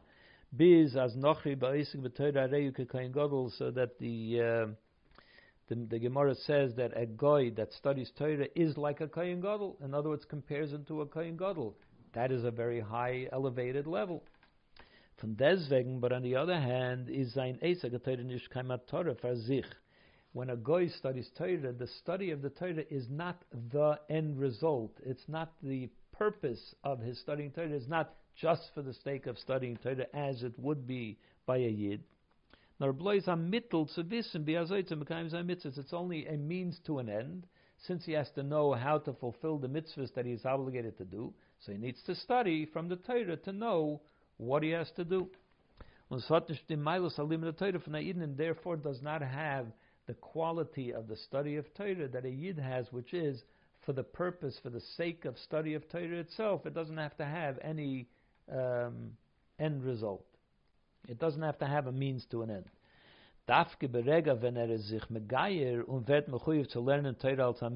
[0.57, 4.67] biz as nochri ba'isik b'Torah areyu kain gadol, so that the, uh,
[5.69, 9.77] the the Gemara says that a guy that studies Torah is like a kain gadol.
[9.83, 11.77] In other words, compares him to a kain gadol.
[12.15, 14.23] That is a very high, elevated level.
[15.21, 19.35] Von deswegen, but on the other hand, is sein Eisa Torah nicht keimat Torah for
[19.35, 19.67] sich.
[20.33, 24.93] When a guy studies Torah, the study of the Torah is not the end result.
[25.05, 27.71] It's not the purpose of his studying Torah.
[27.71, 31.69] It's not just for the sake of studying Torah as it would be by a
[31.69, 32.03] Yid.
[32.79, 32.89] It's
[35.93, 37.47] only a means to an end,
[37.87, 41.05] since he has to know how to fulfill the mitzvahs that he is obligated to
[41.05, 41.33] do.
[41.61, 44.03] So he needs to study from the Torah to know
[44.37, 45.31] what he has to do.
[46.11, 46.23] And
[48.37, 49.67] therefore does not have
[50.07, 53.43] the quality of the study of Torah that a Yid has, which is
[53.85, 56.67] for the purpose, for the sake of study of Torah itself.
[56.67, 58.07] It doesn't have to have any
[58.53, 59.13] um,
[59.59, 60.27] end result.
[61.09, 62.65] It doesn't have to have a means to an end.
[63.49, 66.29] Dafke berega, wenn er sich megayer und wird
[67.39, 67.71] als a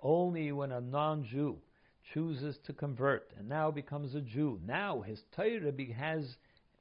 [0.00, 1.56] Only when a non-Jew
[2.12, 4.58] chooses to convert and now becomes a Jew.
[4.66, 6.36] Now his Torah has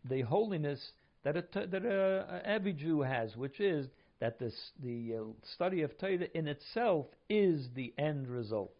[0.10, 3.88] the holiness that a, that a, every Jew has, which is
[4.20, 5.24] that this, the uh,
[5.54, 8.72] study of Torah in itself is the end result.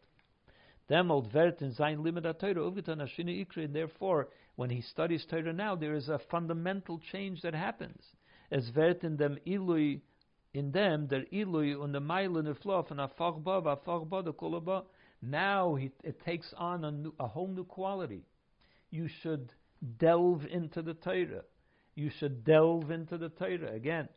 [3.74, 4.28] Therefore,
[4.58, 8.04] when he studies Torah now, there is a fundamental change that happens.
[8.52, 10.02] Vert in them ilui
[10.54, 14.84] in them der ilui und der meile ne flof and afachba afachba the kolaba
[15.22, 18.24] now he, it takes on a, new, a whole new quality.
[18.90, 19.52] You should
[20.00, 21.44] delve into the Torah.
[21.96, 24.08] You should delve into the Torah again,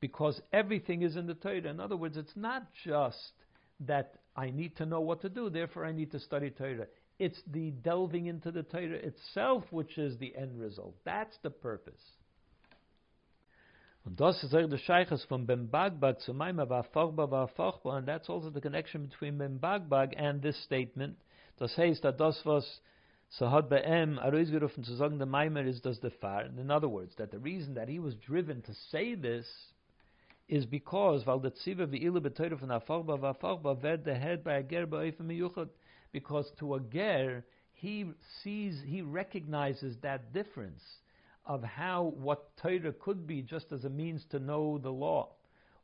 [0.00, 1.70] because everything is in the Torah.
[1.70, 3.32] In other words, it's not just
[3.80, 6.86] that I need to know what to do, therefore I need to study Torah.
[7.18, 10.94] It's the delving into the Torah itself which is the end result.
[11.04, 12.02] That's the purpose.
[14.04, 18.50] Und das ist the Sheiches von Ben Bagbag zu Maimah Va'afachba Va'afachba, and that's also
[18.50, 21.16] the connection between Ben Bagbag and this statement.
[21.58, 22.80] Das heißt, that das was
[23.38, 26.46] bei ihm herausgerufen zu sagen, der Maimer is das der Fahr.
[26.46, 29.46] In other words, that the reason that he was driven to say this
[30.48, 34.62] is because, weil der Tziva v'ile beteure von Afachba Va'afachba wird der Head by a
[34.62, 35.68] Ger ba'oifem miyuchad,
[36.12, 38.06] because to a Ger, he
[38.42, 40.82] sees, he recognizes that difference
[41.46, 45.30] of how what Torah could be just as a means to know the law,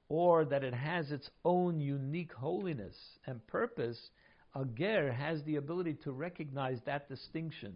[0.09, 2.95] or that it has its own unique holiness
[3.27, 4.11] and purpose,
[4.55, 7.75] a ger has the ability to recognize that distinction,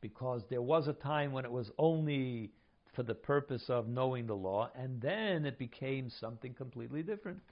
[0.00, 2.50] because there was a time when it was only
[2.94, 7.42] for the purpose of knowing the law, and then it became something completely different.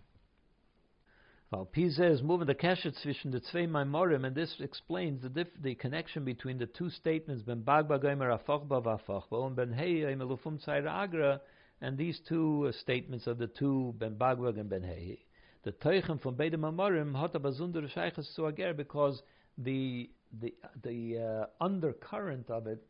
[1.52, 5.62] Well, Pisa is moving the kasha zwischen the zwei Maimorim, and this explains the dif-
[5.62, 10.58] the connection between the two statements, Ben Bagba Goimer Afachba Vafachba, and Ben Hei Lufum
[10.66, 11.40] Agra,
[11.80, 15.18] and these two uh, statements of the two Ben Bagba and Ben Hei.
[15.62, 19.22] The Teuchen from Beide Maimorim hat a besondere Sheiches zu Ager, because
[19.56, 20.10] the
[20.40, 20.52] the
[20.82, 22.82] the uh, undercurrent of it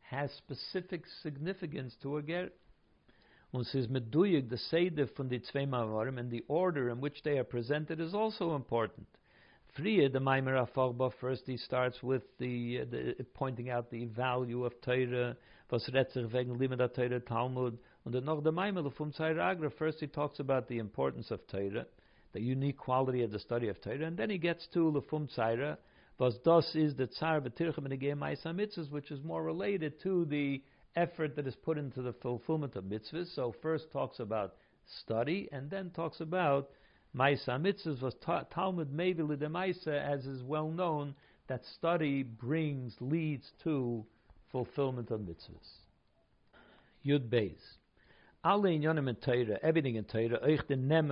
[0.00, 2.50] has specific significance to Ager.
[3.52, 7.22] Und es ist meduyig, the Seder von the zwei Mavarim, and the order in which
[7.22, 9.06] they are presented is also important.
[9.76, 14.64] Frie, the Maimer Afagba, first he starts with the, uh, the, pointing out the value
[14.64, 15.36] of Torah,
[15.70, 20.06] was retzich wegen Limit Torah Talmud, and then noch the Maimer from Agra, first he
[20.06, 21.84] talks about the importance of Torah,
[22.32, 25.76] the unique quality of the study of Torah, and then he gets to Lefum Tzaira,
[26.18, 30.62] was das is the Tsar V'tirchem and which is more related to the
[30.96, 33.34] effort that is put into the fulfillment of mitzvahs.
[33.34, 34.54] So first talks about
[34.86, 36.70] study, and then talks about
[37.16, 41.14] Maisa mitzvahs was ta- Talmud Mevi Maisa, as is well known,
[41.48, 44.04] that study brings, leads to
[44.50, 45.78] fulfillment of mitzvahs.
[47.04, 47.78] Yud Beis.
[48.44, 50.38] Torah, everything in Torah,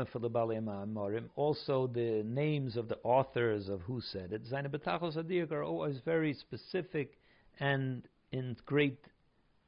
[0.07, 5.51] for the also the names of the authors of who said it, seine betachos adir
[5.53, 7.19] are always very specific
[7.61, 8.99] and in great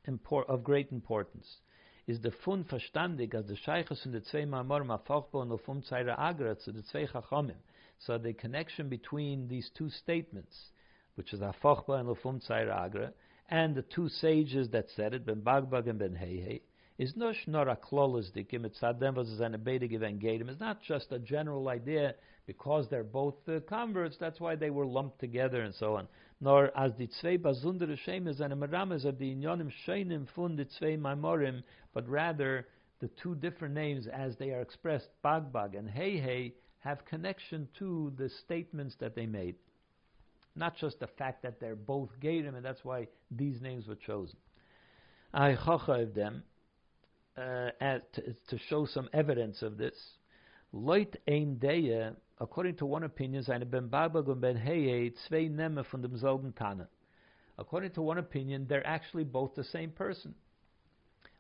[0.09, 1.59] impor- of great importance
[2.07, 6.19] is the fun verstandig as the sheiches in the zwei mamor mafachbo and fun zeira
[6.19, 7.57] agra to the zwei chachamim.
[7.99, 10.71] So the connection between these two statements,
[11.15, 13.13] which is afachba and fun zeira agra,
[13.49, 16.63] and the two sages that said it, Ben Bagbag and Ben Heihei,
[16.99, 18.65] is not nor a klolas dikim.
[18.65, 20.49] It's adem was an abedig evangelim.
[20.49, 22.15] It's not just a general idea
[22.47, 24.17] because they're both uh, converts.
[24.19, 26.09] That's why they were lumped together and so on
[26.43, 30.97] nor as die zwei besondere Schemes eine Merames of the Inyonim Sheinim fun the zwei
[30.97, 31.63] Maimorim,
[31.95, 32.67] but rather
[32.99, 38.13] the two different names as they are expressed, Bagbag and Hey Hey, have connection to
[38.19, 39.55] the statements that they made.
[40.57, 44.37] Not just the fact that they're both Gerim, and that's why these names were chosen.
[45.33, 46.43] I of them
[47.37, 49.95] uh, to, show some evidence of this.
[50.73, 55.85] Leut ein Deya according to one opinion, seine Ben Babag und Ben Heye zwei Nemme
[55.85, 56.89] von demselben Tanne.
[57.59, 60.35] According to one opinion, they're actually both the same person.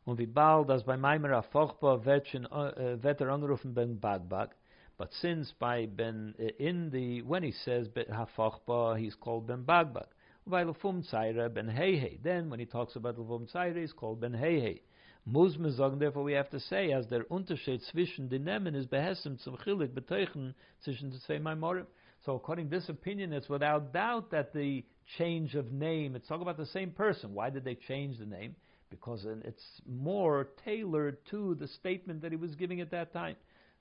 [0.04, 4.50] Und wie bald, als bei Maimer Afochba wird, uh, wird er angerufen Ben Bagbag,
[4.98, 10.06] but since by Ben, uh, in the, when he says Hafochba, he's called Ben Bagbag.
[10.46, 12.18] By Lufum Tzaira, Ben Heye.
[12.22, 14.80] Then, when he talks about Lufum Tzaira, he's called Ben Heye.
[15.24, 19.56] Sagen, therefore we have to say, as der Unterschied zwischen den Namen is behesem zum
[19.56, 21.86] Chilik beteuchen zwischen den zwei Maimorim.
[22.24, 24.84] So according to this opinion, it's without doubt that the
[25.16, 27.34] change of name, it's talking about the same person.
[27.34, 28.56] Why did they change the name?
[28.90, 33.36] Because it's more tailored to the statement that he was giving at that time.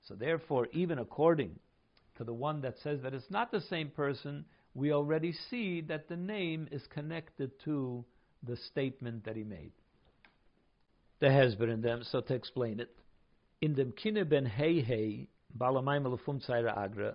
[0.06, 1.58] So therefore, even according
[2.18, 4.44] to the one that says that it's not the same person,
[4.74, 8.04] we already see that the name is connected to
[8.44, 9.72] the statement that he made
[11.22, 12.90] the Hezber in them, so to explain it.
[13.60, 16.42] In the Kine ben Heihe, Balamaim Lefum
[16.76, 17.14] Agra,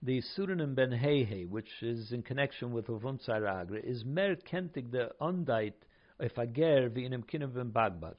[0.00, 5.10] the pseudonym ben Heihe, which is in connection with Lefum Agra, is mer kentig the
[5.20, 5.72] undite
[6.20, 8.14] if ager vi in Kine ben Bagbag.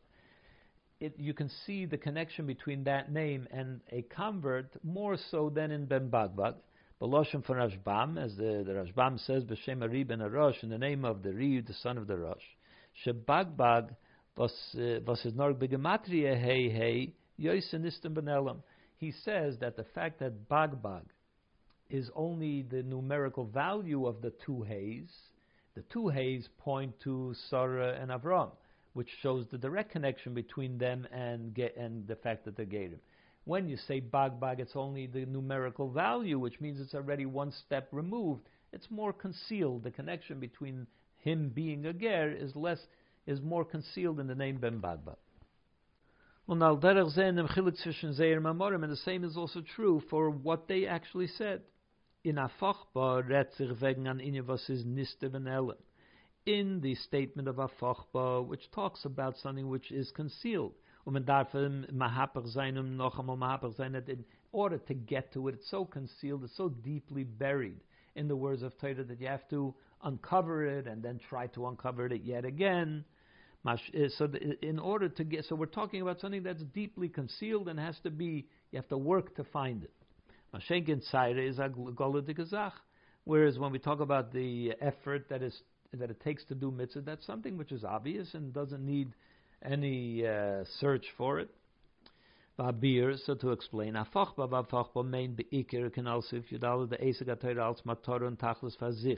[1.00, 5.72] It, you can see the connection between that name and a convert more so than
[5.72, 6.56] in Ben Bagbag.
[7.02, 11.06] Beloshem for Rashbam, as the, the Rashbam says, B'Shem Ari ben Arosh, in the name
[11.06, 12.44] of the Ri, the son of the Rosh.
[13.06, 13.96] Shebagbag
[14.40, 15.22] was uh, was
[15.60, 18.60] begematria hey hey yoisenistem benelam.
[18.98, 21.04] He says that the fact that bagbag
[21.90, 25.10] is only the numerical value of the two hays,
[25.76, 28.52] the two hays point to Sarah and Avram,
[28.94, 33.00] which shows the direct connection between them and get, and the fact that they're Gerim.
[33.46, 37.88] When you say bagbag, it's only the numerical value, which means it's already one step
[37.92, 38.48] removed.
[38.72, 39.84] It's more concealed.
[39.84, 40.88] The connection between
[41.18, 42.80] him being a ger is less
[43.30, 45.16] is more concealed in the name Ben Bagba.
[46.48, 46.60] And
[48.92, 51.62] the same is also true for what they actually said.
[52.24, 53.62] In Afachba is.
[56.46, 60.74] In the statement of Afachba, which talks about something which is concealed.
[61.06, 61.30] In
[64.52, 67.80] order to get to it, it's so concealed, it's so deeply buried
[68.16, 71.68] in the words of Torah that you have to uncover it and then try to
[71.68, 73.06] uncover it yet again.
[73.66, 74.30] So
[74.62, 78.10] in order to get, so we're talking about something that's deeply concealed and has to
[78.10, 79.92] be, you have to work to find it.
[80.54, 82.72] Mashenkin Tzaira is a Gazach.
[83.26, 85.62] Whereas when we talk about the effort that is
[85.94, 89.14] that it takes to do mitzvah, that's something which is obvious and doesn't need
[89.64, 91.50] any uh, search for it.
[92.60, 97.82] Babir, so to explain, afachba bafachba main beikir can also if you the esig als
[97.86, 99.18] mator and tachlis fazich.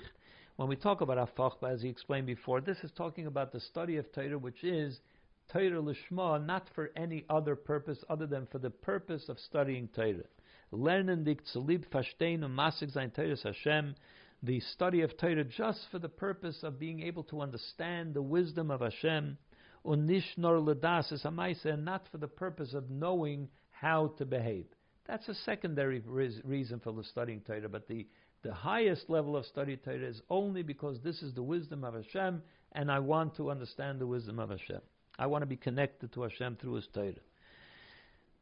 [0.61, 3.97] When we talk about afachba, as he explained before, this is talking about the study
[3.97, 4.99] of Torah, which is
[5.51, 10.21] Torah lishma, not for any other purpose other than for the purpose of studying Torah.
[10.71, 13.95] Lernen dik tzalib fashtein und masig Torah Hashem,
[14.43, 18.69] the study of Torah just for the purpose of being able to understand the wisdom
[18.69, 19.39] of Hashem,
[19.83, 24.67] nur ledas is and not for the purpose of knowing how to behave.
[25.07, 28.05] That's a secondary reason for the studying Torah, but the
[28.43, 32.41] the highest level of study Torah is only because this is the wisdom of Hashem,
[32.71, 34.81] and I want to understand the wisdom of Hashem.
[35.19, 37.13] I want to be connected to Hashem through His Torah.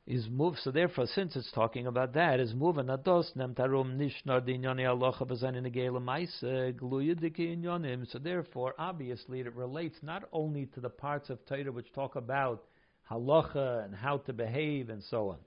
[0.08, 4.42] Is move so therefore since it's talking about that is moving ados nem tarum nishnar
[4.42, 8.10] dinyani alocha v'zayin negela maise gluya inyonim.
[8.12, 12.64] So therefore, obviously, it relates not only to the parts of Torah which talk about
[13.12, 15.38] halacha and how to behave and so on,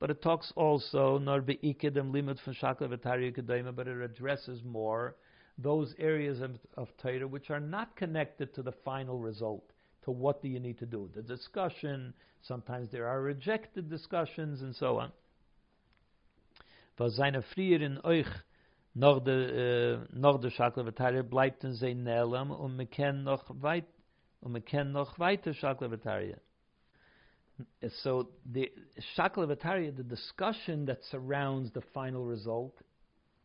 [0.00, 5.14] but it talks also nor be'ikedem limit from shakla v'tari but it addresses more
[5.62, 9.70] those areas of, of Torah which are not connected to the final result,
[10.04, 12.14] to what do you need to do, the discussion.
[12.42, 15.12] Sometimes there are rejected discussions and so on.
[16.98, 18.26] Seine frier in euch
[18.94, 23.44] noch de uh, noch de shakla v'tari bleibt in sein nelam und me ken noch
[23.62, 23.86] weit
[24.42, 26.34] und me ken noch weiter shakla v'tari
[28.02, 28.70] so the
[29.16, 32.76] Shaklavataria, the discussion that surrounds the final result,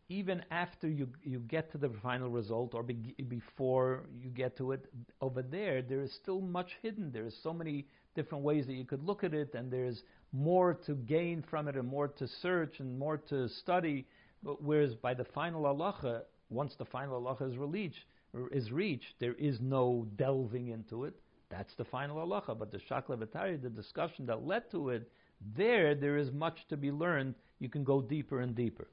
[0.08, 4.72] even after you you get to the final result or be, before you get to
[4.72, 4.86] it,
[5.22, 7.12] over there there is still much hidden.
[7.12, 10.76] There is so many different ways that you could look at it, and there's more
[10.86, 14.06] to gain from it, and more to search, and more to study.
[14.44, 18.06] But whereas by the final halacha, once the final halacha is reached,
[18.52, 21.16] is reached, there is no delving into it.
[21.50, 22.58] That's the final halacha.
[22.58, 25.10] But the Shakla Vatari, the discussion that led to it,
[25.56, 27.36] there, there is much to be learned.
[27.60, 28.88] You can go deeper and deeper.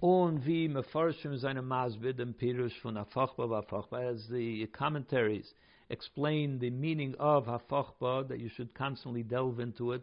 [0.00, 2.72] Und wie mefarshim seine Masbid and Pirush
[3.92, 5.54] as the commentaries
[5.90, 10.02] explain the meaning of Hafachba, that you should constantly delve into it,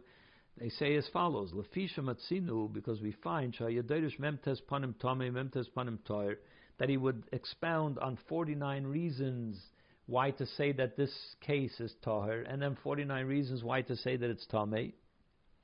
[0.58, 5.98] they say as follows: Lefisha matzinu, because we find Shayadirish memtes panim tame memtes panim
[6.04, 6.36] toir,
[6.78, 9.62] that he would expound on 49 reasons
[10.06, 14.16] why to say that this case is tahir, and then 49 reasons why to say
[14.16, 14.92] that it's tamei,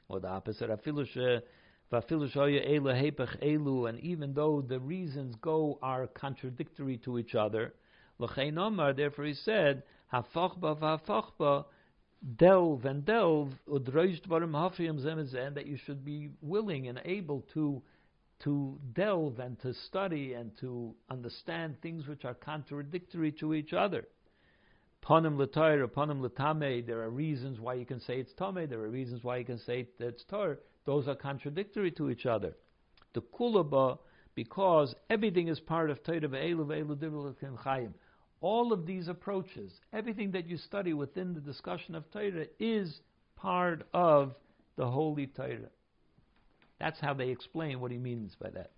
[0.09, 0.69] or the opposite.
[0.70, 0.81] And
[4.01, 7.74] even though the reasons go are contradictory to each other,
[8.19, 9.82] therefore he said,
[12.36, 17.82] delve and delve, that you should be willing and able to
[18.40, 24.05] to delve and to study and to understand things which are contradictory to each other.
[25.05, 28.89] Panim l'toir, panim l'tame, there are reasons why you can say it's tame, there are
[28.89, 30.61] reasons why you can say it's tor.
[30.85, 32.55] Those are contradictory to each other.
[33.15, 33.99] The kulaba,
[34.35, 37.93] because everything is part of Torah ve'elu ve'elu chayim.
[38.41, 43.01] All of these approaches, everything that you study within the discussion of Torah is
[43.37, 44.35] part of
[44.77, 45.70] the holy Torah.
[46.79, 48.70] That's how they explain what he means by that.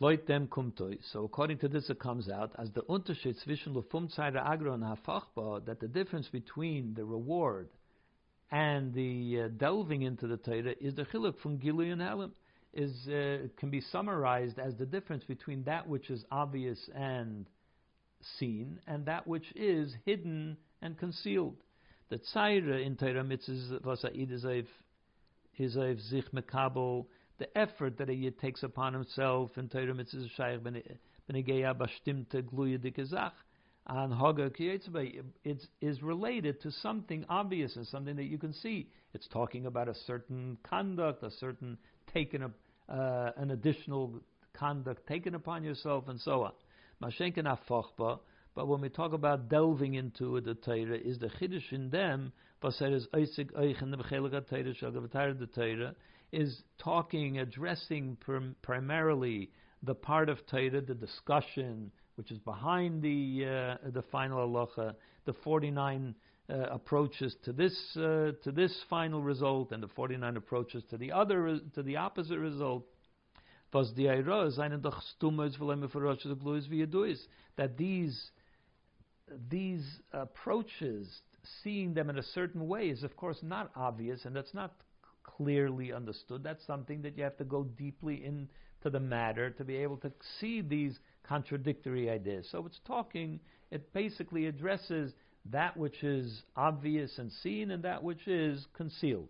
[0.00, 0.98] Loitem kumtoi.
[1.12, 5.64] So according to this, it comes out as the Unterschied zwischen Lufum Agro and Hafachba
[5.66, 7.68] that the difference between the reward
[8.52, 12.30] and the uh, delving into the Torah is the chiluk from Gilui and Helim
[12.72, 17.46] is uh, can be summarized as the difference between that which is obvious and
[18.38, 21.56] seen and that which is hidden and concealed.
[22.10, 24.66] The Tzaira in Torah mitzvahs was a idizav
[26.08, 27.06] zich mekabel
[27.38, 32.78] the effort that a yid takes upon himself in Torah mitzvah shaykh b'negeya bashtimte gluya
[32.78, 33.32] dikazach
[33.88, 38.90] and haga it is related to something obvious and something that you can see.
[39.14, 41.78] It's talking about a certain conduct, a certain
[42.12, 42.50] taken up,
[42.88, 44.20] uh, an additional
[44.52, 46.52] conduct taken upon yourself, and so on.
[47.02, 48.18] Mashenken afochba.
[48.54, 52.32] But when we talk about delving into the Torah, is the chiddush in them?
[52.62, 55.94] Vaser is oisig oich in the Torah shagav the Torah
[56.32, 59.50] is talking, addressing prim- primarily
[59.82, 64.94] the part of Torah, the discussion, which is behind the uh, the final halacha,
[65.24, 66.14] the 49
[66.50, 71.12] uh, approaches to this uh, to this final result, and the 49 approaches to the
[71.12, 72.84] other to the opposite result.
[73.70, 73.94] That
[77.76, 78.30] these
[79.50, 81.20] these approaches,
[81.62, 84.72] seeing them in a certain way, is of course not obvious, and that's not
[85.36, 86.42] clearly understood.
[86.42, 90.12] That's something that you have to go deeply into the matter to be able to
[90.40, 92.48] see these contradictory ideas.
[92.50, 93.40] So it's talking,
[93.70, 95.12] it basically addresses
[95.50, 99.28] that which is obvious and seen and that which is concealed.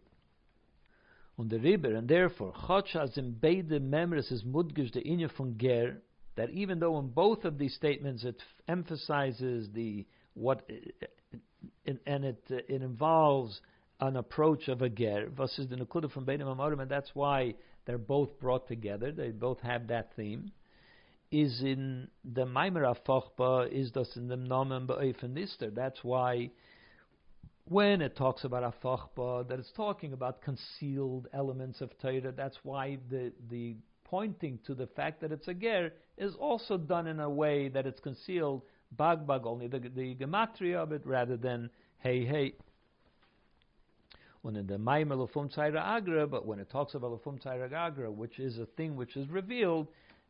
[1.38, 5.56] Und der Ribber, and therefore, Chotsch as in beide Memres is mudgish the inya von
[5.56, 5.98] Ger,
[6.34, 10.04] that even though in both of these statements it emphasizes the
[10.34, 10.68] what,
[11.86, 13.60] and it it involves
[14.00, 17.54] an approach of a ger versus the nekuda from Beinim Amorim, and that's why
[17.84, 19.12] they're both brought together.
[19.12, 20.52] They both have that theme.
[21.30, 25.74] Is in the Maimer Afochba, is das in the Nomen Be'ofen Nister.
[25.74, 26.50] That's why
[27.68, 32.32] when it talks about afachba, that it's talking about concealed elements of Torah.
[32.32, 37.06] That's why the the pointing to the fact that it's a ger is also done
[37.06, 38.62] in a way that it's concealed
[38.92, 41.68] bag bag only the the gematria of it rather than
[41.98, 42.54] hey hey.
[44.42, 47.38] When in the Maimel Lufum Agra, but when it talks about Lufum
[47.72, 49.88] Agra, which is a thing which is revealed,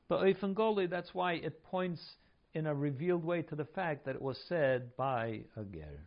[0.09, 2.16] but Goli, that's why it points
[2.55, 6.01] in a revealed way to the fact that it was said by a ger.